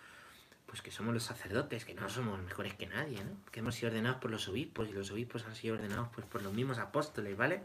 [0.73, 3.19] pues que somos los sacerdotes, que no somos mejores que nadie,
[3.51, 6.41] que hemos sido ordenados por los obispos y los obispos han sido ordenados pues, por
[6.41, 7.61] los mismos apóstoles, ¿vale?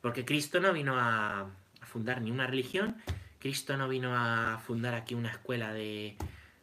[0.00, 1.50] Porque Cristo no vino a,
[1.82, 2.96] fundar ni una religión,
[3.38, 6.16] Cristo no vino a fundar aquí una escuela de,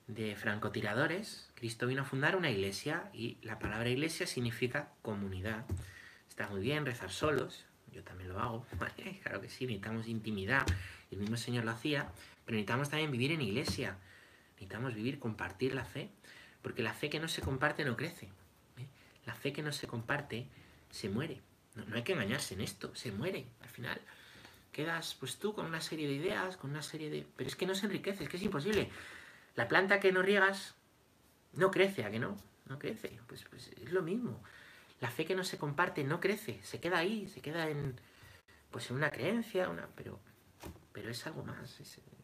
[0.07, 5.65] de francotiradores, Cristo vino a fundar una iglesia y la palabra iglesia significa comunidad.
[6.27, 8.65] Está muy bien rezar solos, yo también lo hago,
[9.21, 10.65] Claro que sí, necesitamos intimidad,
[11.11, 12.09] el mismo Señor lo hacía,
[12.43, 13.97] pero necesitamos también vivir en iglesia,
[14.59, 16.09] necesitamos vivir, compartir la fe,
[16.61, 18.25] porque la fe que no se comparte no crece,
[18.77, 18.87] ¿eh?
[19.25, 20.47] la fe que no se comparte
[20.91, 21.41] se muere,
[21.75, 24.01] no, no hay que engañarse en esto, se muere, al final
[24.73, 27.25] quedas pues tú con una serie de ideas, con una serie de...
[27.35, 28.89] Pero es que no se enriquece, es que es imposible.
[29.55, 30.75] La planta que no riegas
[31.53, 32.37] no crece, ¿a que no?
[32.67, 33.19] No crece.
[33.27, 34.41] Pues, pues es lo mismo.
[35.01, 37.99] La fe que no se comparte no crece, se queda ahí, se queda en,
[38.71, 40.19] pues en una creencia, una, pero,
[40.93, 41.77] pero es algo más.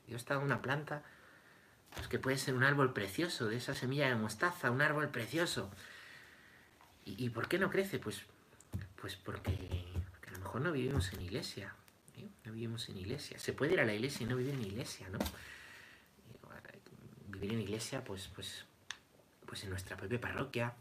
[0.06, 1.04] Dios está en una planta
[1.96, 5.72] pues que puede ser un árbol precioso, de esa semilla de mostaza, un árbol precioso.
[7.06, 8.00] ¿Y, por qué no crece?
[8.00, 8.24] Pues,
[9.00, 9.52] pues porque,
[10.28, 11.74] a lo mejor no vivimos en iglesia.
[12.18, 12.28] ¿eh?
[12.46, 13.38] No vivimos en iglesia.
[13.38, 15.20] Se puede ir a la iglesia y no vivir en iglesia, ¿no?
[17.28, 18.66] Vivir en iglesia, pues, pues,
[19.46, 20.74] pues en nuestra propia parroquia,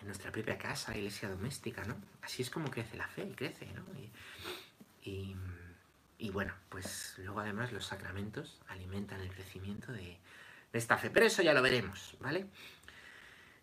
[0.00, 1.96] en nuestra propia casa, iglesia doméstica, ¿no?
[2.22, 3.84] Así es como crece la fe y crece, ¿no?
[6.20, 10.18] Y, bueno, pues luego además los sacramentos alimentan el crecimiento de,
[10.72, 11.10] esta fe.
[11.10, 12.46] Pero eso ya lo veremos, ¿vale?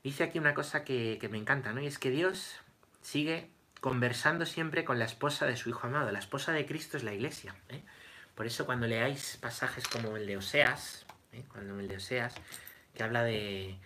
[0.04, 1.82] Dice aquí una cosa que, me encanta, ¿no?
[1.82, 2.58] Y es que Dios
[3.02, 3.50] sigue
[3.82, 6.12] conversando siempre con la esposa de su Hijo amado.
[6.12, 7.56] La esposa de Cristo es la iglesia.
[7.70, 7.82] ¿eh?
[8.36, 11.44] Por eso cuando leáis pasajes como el de Oseas, ¿eh?
[11.50, 12.36] cuando el de Oseas,
[12.94, 13.78] que habla de,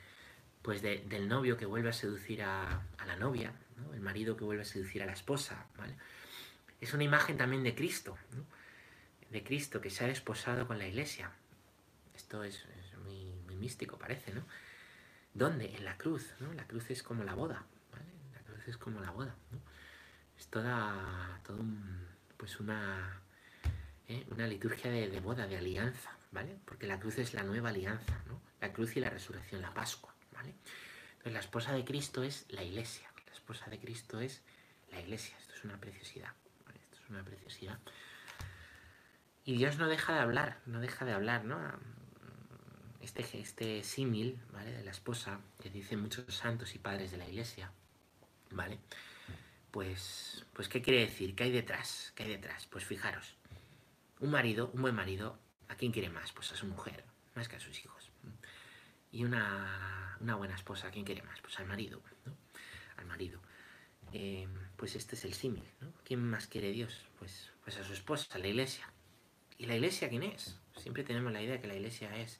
[0.62, 3.54] pues del novio que vuelve a seducir a, la novia,
[3.94, 5.96] el marido que vuelve a seducir a la esposa, ¿vale?
[6.82, 8.18] Es una imagen también de Cristo,
[9.30, 11.32] de Cristo que se ha desposado con la iglesia.
[12.14, 12.66] Esto es,
[13.60, 14.44] místico, parece, ¿no?
[15.34, 15.76] ¿Dónde?
[15.76, 16.54] En la cruz, ¿no?
[16.54, 18.06] La cruz es como la boda, ¿vale?
[18.34, 19.60] La cruz es como la boda, ¿no?
[20.38, 21.64] Es toda, todo
[22.38, 23.22] pues una,
[24.08, 24.26] ¿eh?
[24.32, 26.58] una liturgia de, de boda, de alianza, ¿vale?
[26.66, 28.42] Porque la cruz es la nueva alianza, ¿no?
[28.62, 30.14] La cruz y la resurrección, la Pascua.
[30.34, 30.56] ¿vale?
[31.12, 33.10] Entonces la esposa de Cristo es la iglesia.
[33.28, 34.42] La esposa de Cristo es
[34.92, 35.38] la iglesia.
[35.40, 36.34] Esto es una preciosidad.
[36.74, 37.80] Esto es una preciosidad.
[39.44, 41.58] Y Dios no deja de hablar, no deja de hablar, ¿no?
[43.02, 44.72] Este, este símil, ¿vale?
[44.72, 47.72] De la esposa, que dice muchos santos y padres de la iglesia,
[48.52, 48.80] ¿vale?
[49.72, 51.36] Pues, pues, ¿qué quiere decir?
[51.36, 52.12] ¿Qué hay detrás?
[52.16, 52.66] ¿Qué hay detrás?
[52.68, 53.36] Pues fijaros,
[54.20, 55.38] un marido, un buen marido,
[55.70, 56.32] ¿a quién quiere más?
[56.34, 57.04] Pues a su mujer,
[57.36, 58.12] más que a sus hijos.
[59.12, 61.40] Y una, buena esposa, ¿a quién quiere más?
[61.42, 62.36] Pues al marido, ¿no?
[62.98, 63.40] Al marido.
[64.12, 65.94] Eh, pues este es el símil, ¿no?
[66.04, 67.06] ¿Quién más quiere Dios?
[67.20, 68.92] Pues, pues a su esposa, a la iglesia.
[69.58, 70.60] ¿Y la iglesia quién es?
[70.76, 72.40] Siempre tenemos la idea de que la iglesia es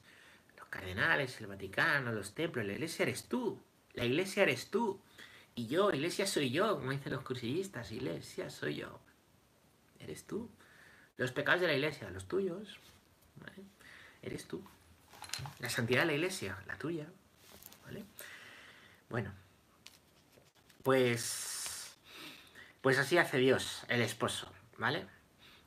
[0.70, 2.64] cardenales, el Vaticano, los templos.
[2.64, 3.60] La iglesia eres tú.
[3.94, 5.00] La iglesia eres tú.
[5.54, 9.00] Y yo, iglesia soy yo, como dicen los cursillistas, iglesia soy yo.
[9.98, 10.48] Eres tú.
[11.16, 12.78] Los pecados de la iglesia, los tuyos.
[14.22, 14.64] Eres tú.
[15.58, 17.06] La santidad de la iglesia, la tuya.
[17.84, 18.04] ¿Vale?
[19.08, 19.32] Bueno.
[20.82, 21.96] Pues.
[22.80, 25.06] Pues así hace Dios, el esposo, ¿vale?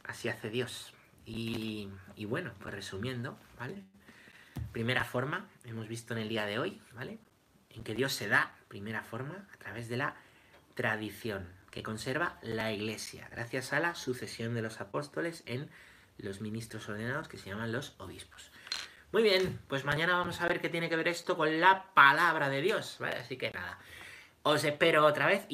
[0.04, 0.94] Así hace Dios.
[1.28, 3.84] Y, y bueno, pues resumiendo, ¿vale?
[4.74, 7.20] Primera forma, hemos visto en el día de hoy, ¿vale?
[7.70, 10.16] En que Dios se da, primera forma, a través de la
[10.74, 15.70] tradición que conserva la Iglesia, gracias a la sucesión de los apóstoles en
[16.18, 18.52] los ministros ordenados que se llaman los obispos.
[19.12, 22.50] Muy bien, pues mañana vamos a ver qué tiene que ver esto con la palabra
[22.50, 23.18] de Dios, ¿vale?
[23.18, 23.78] Así que nada,
[24.42, 25.46] os espero otra vez.